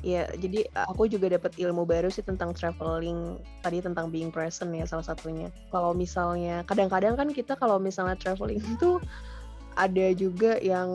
ya 0.08 0.24
jadi 0.40 0.64
aku 0.88 1.12
juga 1.12 1.28
dapat 1.36 1.60
ilmu 1.60 1.84
baru 1.84 2.08
sih 2.08 2.24
tentang 2.24 2.56
traveling 2.56 3.36
tadi 3.60 3.84
tentang 3.84 4.08
being 4.08 4.32
present 4.32 4.72
ya 4.72 4.88
salah 4.88 5.04
satunya. 5.04 5.52
Kalau 5.68 5.92
misalnya 5.92 6.64
kadang-kadang 6.64 7.20
kan 7.20 7.28
kita 7.36 7.60
kalau 7.60 7.76
misalnya 7.76 8.16
traveling 8.16 8.64
itu 8.80 9.04
ada 9.76 10.08
juga 10.16 10.56
yang 10.64 10.90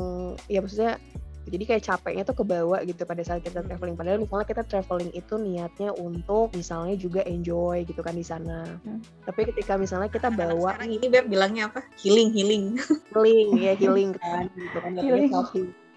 ya 0.49 0.65
maksudnya 0.65 0.97
jadi 1.43 1.75
kayak 1.75 1.83
capeknya 1.83 2.23
tuh 2.23 2.39
kebawa 2.39 2.87
gitu 2.87 3.03
pada 3.03 3.21
saat 3.27 3.43
kita 3.43 3.67
traveling. 3.67 3.99
Padahal 3.99 4.23
misalnya 4.23 4.47
kita 4.47 4.63
traveling 4.63 5.11
itu 5.13 5.35
niatnya 5.37 5.91
untuk 5.99 6.55
misalnya 6.55 6.95
juga 6.95 7.21
enjoy 7.27 7.83
gitu 7.83 7.99
kan 8.01 8.15
di 8.15 8.25
sana. 8.25 8.79
Hmm. 8.87 9.03
tapi 9.27 9.51
ketika 9.51 9.75
misalnya 9.75 10.07
kita 10.07 10.31
bawa 10.31 10.79
Sekarang 10.79 10.93
ini 10.95 11.07
beb 11.11 11.27
bilangnya 11.27 11.69
apa? 11.69 11.83
Healing 11.99 12.31
healing. 12.31 12.79
Healing 13.11 13.49
ya 13.59 13.75
healing 13.81 14.15
kan 14.17 14.49
gitu 14.55 14.79
kan 14.79 14.91
healing. 14.97 15.31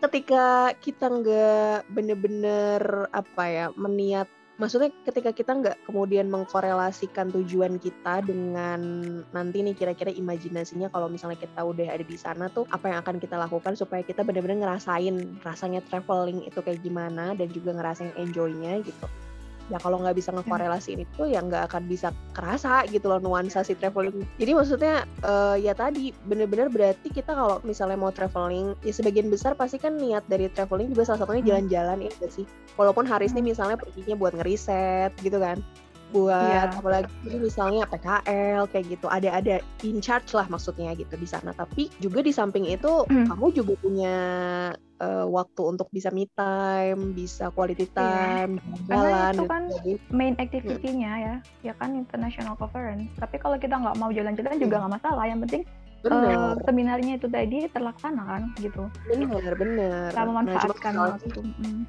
Ketika 0.03 0.75
kita 0.79 1.05
nggak 1.07 1.87
bener-bener 1.91 3.07
apa 3.15 3.43
ya 3.47 3.65
meniat 3.79 4.27
maksudnya 4.55 4.87
ketika 5.03 5.35
kita 5.35 5.51
nggak 5.51 5.77
kemudian 5.83 6.31
mengkorelasikan 6.31 7.27
tujuan 7.27 7.75
kita 7.75 8.23
dengan 8.23 8.79
nanti 9.35 9.59
nih 9.59 9.75
kira-kira 9.75 10.15
imajinasinya 10.15 10.87
kalau 10.87 11.11
misalnya 11.11 11.35
kita 11.35 11.59
udah 11.59 11.91
ada 11.91 12.05
di 12.07 12.15
sana 12.15 12.47
tuh 12.47 12.63
apa 12.71 12.87
yang 12.87 13.03
akan 13.03 13.19
kita 13.19 13.35
lakukan 13.35 13.75
supaya 13.75 13.99
kita 14.07 14.23
benar-benar 14.23 14.63
ngerasain 14.63 15.43
rasanya 15.43 15.83
traveling 15.83 16.47
itu 16.47 16.59
kayak 16.63 16.79
gimana 16.79 17.35
dan 17.35 17.51
juga 17.51 17.75
ngerasain 17.75 18.15
enjoynya 18.15 18.79
gitu 18.79 19.05
ya 19.73 19.81
kalau 19.81 19.97
nggak 19.97 20.13
bisa 20.13 20.29
ngekorelasiin 20.29 21.01
itu 21.01 21.21
ya 21.25 21.41
nggak 21.41 21.73
akan 21.73 21.89
bisa 21.89 22.13
kerasa 22.37 22.85
gitu 22.93 23.09
loh 23.09 23.17
nuansa 23.17 23.65
si 23.65 23.73
traveling 23.73 24.21
jadi 24.37 24.51
maksudnya 24.53 24.95
uh, 25.25 25.57
ya 25.57 25.73
tadi 25.73 26.13
bener-bener 26.29 26.69
berarti 26.69 27.09
kita 27.09 27.33
kalau 27.33 27.57
misalnya 27.65 27.97
mau 27.97 28.13
traveling 28.13 28.77
ya 28.85 28.93
sebagian 28.93 29.33
besar 29.33 29.57
pasti 29.57 29.81
kan 29.81 29.97
niat 29.97 30.21
dari 30.29 30.51
traveling 30.53 30.93
juga 30.93 31.09
salah 31.09 31.25
satunya 31.25 31.41
hmm. 31.41 31.49
jalan-jalan 31.49 31.97
ya 32.05 32.11
gak 32.21 32.31
sih 32.33 32.45
walaupun 32.77 33.09
Haris 33.09 33.33
nih 33.33 33.41
hmm. 33.41 33.51
misalnya 33.57 33.77
perginya 33.81 34.15
buat 34.17 34.33
ngeriset 34.37 35.11
gitu 35.25 35.41
kan 35.41 35.57
buat 36.13 36.69
yeah. 36.69 36.77
apalagi 36.77 37.09
misalnya 37.41 37.89
PKL 37.89 38.69
kayak 38.69 38.85
gitu 38.93 39.07
ada 39.09 39.41
ada 39.41 39.55
in 39.81 39.97
charge 39.99 40.29
lah 40.37 40.45
maksudnya 40.47 40.93
gitu 40.93 41.17
di 41.17 41.25
sana 41.25 41.49
tapi 41.57 41.89
juga 41.97 42.21
di 42.21 42.29
samping 42.29 42.69
itu 42.69 43.03
mm. 43.09 43.25
kamu 43.25 43.47
juga 43.57 43.73
punya 43.81 44.15
uh, 45.01 45.25
waktu 45.27 45.61
untuk 45.63 45.87
bisa 45.91 46.11
me 46.11 46.27
time 46.35 47.15
bisa 47.15 47.51
quality 47.51 47.87
iya. 47.87 47.95
time 47.95 48.51
yeah. 48.59 48.87
jalan 48.89 49.33
itu 49.33 49.45
kan 49.47 49.63
gitu. 49.83 50.11
main 50.11 50.35
activity-nya 50.39 51.11
ya 51.19 51.35
ya 51.63 51.73
kan 51.79 51.95
international 51.95 52.55
conference 52.55 53.09
tapi 53.19 53.35
kalau 53.39 53.57
kita 53.59 53.75
nggak 53.75 53.97
mau 53.99 54.11
jalan-jalan 54.11 54.55
juga 54.59 54.75
hmm. 54.77 54.81
nggak 54.85 54.93
masalah 55.01 55.25
yang 55.27 55.41
penting 55.43 55.65
Uh, 56.05 56.53
seminarnya 56.69 57.17
itu 57.17 57.25
tadi 57.25 57.65
terlaksana 57.73 58.29
kan 58.29 58.53
gitu. 58.61 58.85
Benar, 59.09 59.57
benar. 59.57 60.13
Kita 60.13 60.21
memanfaatkan 60.29 60.93
nah, 60.93 61.17
waktu. 61.17 61.41
Mm 61.41 61.81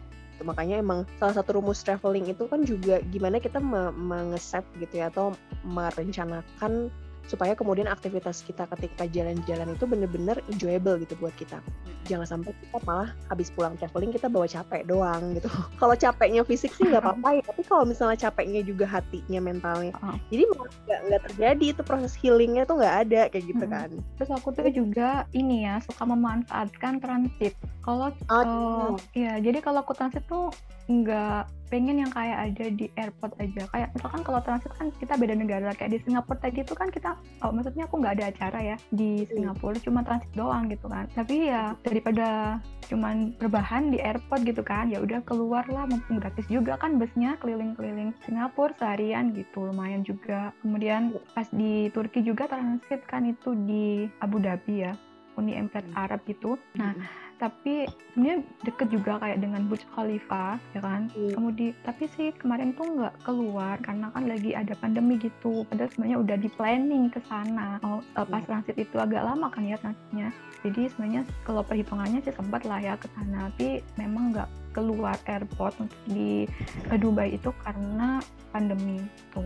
makanya 0.44 0.84
emang 0.84 1.08
salah 1.16 1.40
satu 1.40 1.56
rumus 1.56 1.80
traveling 1.80 2.28
itu 2.28 2.44
kan 2.44 2.60
juga 2.66 3.00
gimana 3.08 3.40
kita 3.40 3.56
mengeset 3.96 4.66
gitu 4.76 5.00
ya 5.00 5.08
atau 5.08 5.32
merencanakan 5.64 6.92
supaya 7.26 7.58
kemudian 7.58 7.90
aktivitas 7.90 8.46
kita 8.46 8.70
ketika 8.74 9.06
jalan-jalan 9.10 9.74
itu 9.74 9.84
bener-bener 9.84 10.38
enjoyable 10.50 10.98
gitu 11.02 11.18
buat 11.18 11.34
kita. 11.34 11.58
Jangan 12.06 12.26
sampai 12.38 12.54
kita 12.54 12.78
malah 12.86 13.10
habis 13.26 13.50
pulang 13.50 13.74
traveling 13.74 14.14
kita 14.14 14.30
bawa 14.30 14.46
capek 14.46 14.86
doang 14.86 15.34
gitu. 15.34 15.50
kalau 15.80 15.94
capeknya 15.98 16.46
fisik 16.46 16.70
sih 16.74 16.86
nggak 16.86 17.02
apa-apa 17.02 17.28
ya, 17.38 17.42
tapi 17.42 17.62
kalau 17.66 17.84
misalnya 17.84 18.18
capeknya 18.18 18.62
juga 18.62 18.86
hatinya, 18.86 19.42
mentalnya, 19.42 19.92
jadi 20.30 20.42
nggak 20.86 21.00
nggak 21.10 21.22
terjadi 21.32 21.66
itu 21.74 21.82
proses 21.82 22.14
healingnya 22.14 22.62
tuh 22.62 22.78
nggak 22.78 22.96
ada 23.06 23.20
kayak 23.30 23.44
gitu 23.50 23.64
hmm. 23.66 23.74
kan. 23.74 23.90
Terus 24.22 24.30
aku 24.30 24.54
tuh 24.54 24.70
juga 24.70 25.26
ini 25.34 25.66
ya 25.66 25.82
suka 25.82 26.06
memanfaatkan 26.06 27.02
transit. 27.02 27.58
Kalau 27.82 28.14
oh, 28.30 28.34
uh, 28.34 28.90
ya 29.14 29.38
jadi 29.42 29.58
kalau 29.62 29.82
aku 29.82 29.94
transit 29.94 30.22
tuh 30.30 30.50
nggak 30.86 31.55
pengen 31.68 32.02
yang 32.06 32.12
kayak 32.12 32.52
ada 32.52 32.66
di 32.70 32.86
airport 32.94 33.32
aja. 33.42 33.62
Kayak 33.70 33.88
misalkan 33.94 34.22
kalau 34.22 34.40
transit 34.42 34.72
kan 34.76 34.88
kita 34.96 35.14
beda 35.18 35.34
negara. 35.34 35.70
Kayak 35.74 35.98
di 35.98 35.98
Singapura 36.06 36.38
tadi 36.38 36.58
itu 36.62 36.74
kan 36.74 36.88
kita 36.90 37.10
oh 37.42 37.50
maksudnya 37.52 37.84
aku 37.86 37.94
nggak 38.00 38.14
ada 38.20 38.24
acara 38.30 38.58
ya 38.74 38.76
di 38.92 39.26
Singapura 39.28 39.78
cuma 39.82 40.00
transit 40.06 40.32
doang 40.34 40.70
gitu 40.70 40.86
kan. 40.86 41.06
Tapi 41.12 41.50
ya 41.50 41.74
daripada 41.82 42.58
cuman 42.86 43.34
berbahan 43.42 43.90
di 43.90 43.98
airport 43.98 44.46
gitu 44.46 44.62
kan 44.62 44.86
ya 44.86 45.02
udah 45.02 45.18
keluar 45.26 45.66
lah 45.66 45.90
mumpung 45.90 46.22
gratis 46.22 46.46
juga 46.46 46.78
kan 46.78 47.02
busnya 47.02 47.34
keliling-keliling 47.42 48.14
Singapura 48.22 48.74
seharian 48.78 49.34
gitu 49.34 49.66
lumayan 49.66 50.06
juga. 50.06 50.54
Kemudian 50.62 51.18
pas 51.34 51.46
di 51.50 51.90
Turki 51.90 52.22
juga 52.22 52.46
transit 52.46 53.02
kan 53.10 53.26
itu 53.26 53.54
di 53.66 54.06
Abu 54.22 54.38
Dhabi 54.38 54.86
ya 54.86 54.94
Uni 55.36 55.56
Emirat 55.56 55.86
Arab 55.94 56.20
gitu. 56.26 56.58
Nah, 56.76 56.92
tapi 57.36 57.84
sebenarnya 58.12 58.40
deket 58.64 58.88
juga 58.88 59.20
kayak 59.20 59.44
dengan 59.44 59.68
Burj 59.68 59.84
Khalifa 59.92 60.56
ya 60.72 60.80
kan 60.80 61.12
hmm. 61.12 61.36
kemudian 61.36 61.76
tapi 61.84 62.08
sih 62.16 62.32
kemarin 62.32 62.72
tuh 62.72 62.88
nggak 62.96 63.12
keluar 63.28 63.76
karena 63.84 64.08
kan 64.08 64.24
lagi 64.24 64.56
ada 64.56 64.72
pandemi 64.80 65.20
gitu 65.20 65.68
padahal 65.68 65.92
sebenarnya 65.92 66.18
udah 66.24 66.36
di 66.40 66.48
planning 66.56 67.12
ke 67.12 67.20
sana 67.28 67.76
oh, 67.84 68.00
pas 68.16 68.40
hmm. 68.40 68.48
transit 68.48 68.76
itu 68.80 68.96
agak 68.96 69.20
lama 69.20 69.52
kan 69.52 69.68
ya 69.68 69.76
transitnya 69.76 70.32
jadi 70.64 70.88
sebenarnya 70.88 71.22
kalau 71.44 71.60
perhitungannya 71.60 72.24
sih 72.24 72.32
sempat 72.32 72.64
lah 72.64 72.80
ya 72.80 72.96
ke 72.96 73.06
sana 73.12 73.52
tapi 73.52 73.84
memang 74.00 74.32
nggak 74.32 74.48
keluar 74.72 75.16
airport 75.28 75.76
untuk 75.80 76.00
di 76.08 76.48
ke 76.88 76.96
Dubai 77.00 77.32
itu 77.32 77.48
karena 77.64 78.20
pandemi 78.52 79.00
tuh. 79.32 79.40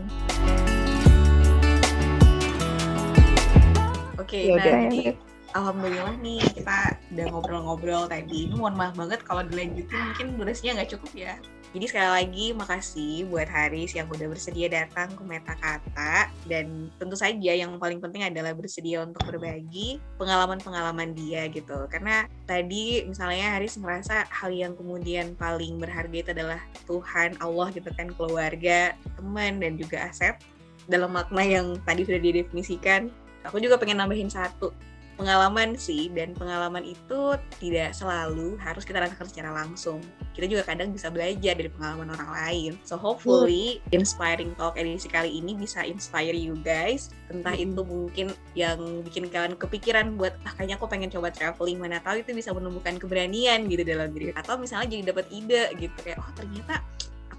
Oke, 4.19 4.37
okay, 4.37 4.43
ya 4.51 4.59
nah 4.59 4.91
jadi 4.91 5.15
alhamdulillah 5.55 6.15
nih 6.23 6.41
kita 6.55 6.95
udah 7.15 7.27
ngobrol-ngobrol 7.35 8.05
tadi. 8.07 8.47
Ini 8.47 8.55
mohon 8.55 8.79
maaf 8.79 8.95
banget 8.95 9.23
kalau 9.27 9.43
dilanjutin 9.47 9.99
mungkin 10.11 10.27
durasinya 10.39 10.81
nggak 10.81 10.91
cukup 10.99 11.11
ya. 11.15 11.35
Jadi 11.71 11.87
sekali 11.87 12.11
lagi 12.11 12.47
makasih 12.51 13.31
buat 13.31 13.47
Haris 13.47 13.95
yang 13.95 14.11
udah 14.11 14.27
bersedia 14.27 14.67
datang 14.67 15.07
ke 15.15 15.23
Meta 15.23 15.55
Kata 15.55 16.27
dan 16.51 16.91
tentu 16.99 17.15
saja 17.15 17.55
yang 17.55 17.79
paling 17.79 18.03
penting 18.03 18.27
adalah 18.27 18.51
bersedia 18.59 19.07
untuk 19.07 19.23
berbagi 19.23 20.03
pengalaman-pengalaman 20.19 21.15
dia 21.15 21.47
gitu. 21.47 21.87
Karena 21.87 22.27
tadi 22.51 23.07
misalnya 23.07 23.55
Haris 23.55 23.79
merasa 23.79 24.27
hal 24.35 24.51
yang 24.51 24.75
kemudian 24.75 25.39
paling 25.39 25.79
berharga 25.79 26.17
itu 26.27 26.31
adalah 26.35 26.59
Tuhan, 26.91 27.39
Allah 27.39 27.71
gitu 27.71 27.91
kan, 27.95 28.11
keluarga, 28.19 28.99
teman 29.15 29.63
dan 29.63 29.79
juga 29.79 30.11
aset 30.11 30.43
dalam 30.91 31.15
makna 31.15 31.47
yang 31.47 31.79
tadi 31.87 32.03
sudah 32.03 32.19
didefinisikan. 32.19 33.15
Aku 33.47 33.63
juga 33.63 33.79
pengen 33.79 34.03
nambahin 34.03 34.27
satu 34.27 34.75
pengalaman 35.21 35.77
sih 35.77 36.09
dan 36.17 36.33
pengalaman 36.33 36.81
itu 36.81 37.37
tidak 37.61 37.93
selalu 37.93 38.57
harus 38.57 38.89
kita 38.89 39.05
rasakan 39.05 39.29
secara 39.29 39.51
langsung. 39.53 40.01
Kita 40.33 40.49
juga 40.49 40.65
kadang 40.65 40.97
bisa 40.97 41.13
belajar 41.13 41.53
dari 41.53 41.69
pengalaman 41.69 42.17
orang 42.17 42.31
lain. 42.33 42.73
So 42.89 42.97
hopefully 42.97 43.85
inspiring 43.93 44.57
talk 44.57 44.81
edisi 44.81 45.13
kali 45.13 45.37
ini 45.37 45.53
bisa 45.53 45.85
inspire 45.85 46.33
you 46.33 46.57
guys. 46.65 47.13
Entah 47.29 47.53
hmm. 47.53 47.65
itu 47.77 47.83
mungkin 47.85 48.27
yang 48.57 49.05
bikin 49.05 49.29
kalian 49.29 49.61
kepikiran 49.61 50.17
buat 50.17 50.33
ah 50.49 50.57
kayaknya 50.57 50.81
aku 50.81 50.89
pengen 50.89 51.13
coba 51.13 51.29
traveling. 51.29 51.77
Mana 51.77 52.01
tahu 52.01 52.25
itu 52.25 52.33
bisa 52.33 52.57
menumbuhkan 52.57 52.97
keberanian 52.97 53.69
gitu 53.69 53.85
dalam 53.85 54.09
diri. 54.17 54.33
Atau 54.33 54.57
misalnya 54.57 54.97
jadi 54.97 55.13
dapat 55.13 55.29
ide 55.29 55.69
gitu 55.77 55.97
kayak 56.01 56.17
oh 56.17 56.33
ternyata 56.33 56.81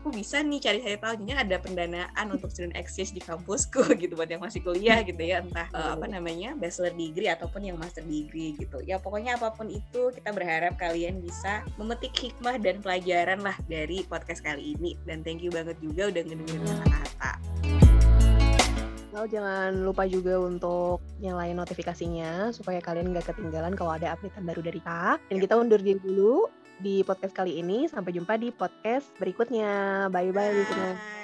aku 0.02 0.10
bisa 0.18 0.42
nih 0.42 0.58
cari-cari 0.58 0.98
tahu. 0.98 1.14
Jadi 1.22 1.32
ada 1.38 1.58
pendanaan 1.62 2.26
untuk 2.34 2.50
student 2.50 2.74
exchange 2.74 3.14
di 3.14 3.22
kampusku 3.22 3.86
gitu 4.02 4.18
buat 4.18 4.26
yang 4.26 4.42
masih 4.42 4.66
kuliah 4.66 5.06
gitu 5.06 5.22
ya. 5.22 5.46
Entah 5.46 5.70
uh, 5.78 5.94
apa 5.94 6.10
namanya 6.10 6.58
bachelor 6.58 6.90
degree 6.98 7.30
ataupun 7.30 7.70
yang 7.70 7.78
master 7.78 8.02
degree 8.02 8.58
gitu. 8.58 8.82
Ya 8.82 8.98
pokoknya 8.98 9.38
apa 9.38 9.54
pun 9.54 9.70
itu 9.70 10.10
kita 10.10 10.34
berharap 10.34 10.74
kalian 10.82 11.22
bisa 11.22 11.62
memetik 11.78 12.18
hikmah 12.18 12.58
dan 12.58 12.82
pelajaran 12.82 13.46
lah 13.46 13.54
dari 13.70 14.02
podcast 14.10 14.42
kali 14.42 14.74
ini. 14.74 14.98
Dan 15.06 15.22
thank 15.22 15.46
you 15.46 15.54
banget 15.54 15.78
juga 15.78 16.10
udah 16.10 16.22
ngedengerin 16.26 16.66
kata-kata 16.66 17.32
Lalu 19.12 19.28
jangan 19.28 19.72
lupa 19.84 20.08
juga 20.08 20.40
untuk 20.40 21.04
nyalain 21.20 21.52
notifikasinya 21.60 22.56
supaya 22.56 22.80
kalian 22.80 23.12
nggak 23.12 23.28
ketinggalan 23.28 23.76
kalau 23.76 24.00
ada 24.00 24.16
update 24.16 24.40
baru 24.40 24.64
dari 24.64 24.80
kita. 24.80 25.20
Dan 25.28 25.38
kita 25.44 25.54
undur 25.60 25.84
diri 25.84 26.00
dulu 26.00 26.48
di 26.82 27.06
podcast 27.06 27.38
kali 27.38 27.62
ini. 27.62 27.86
Sampai 27.86 28.18
jumpa 28.18 28.36
di 28.42 28.50
podcast 28.50 29.14
berikutnya. 29.22 30.10
Bye-bye. 30.10 31.21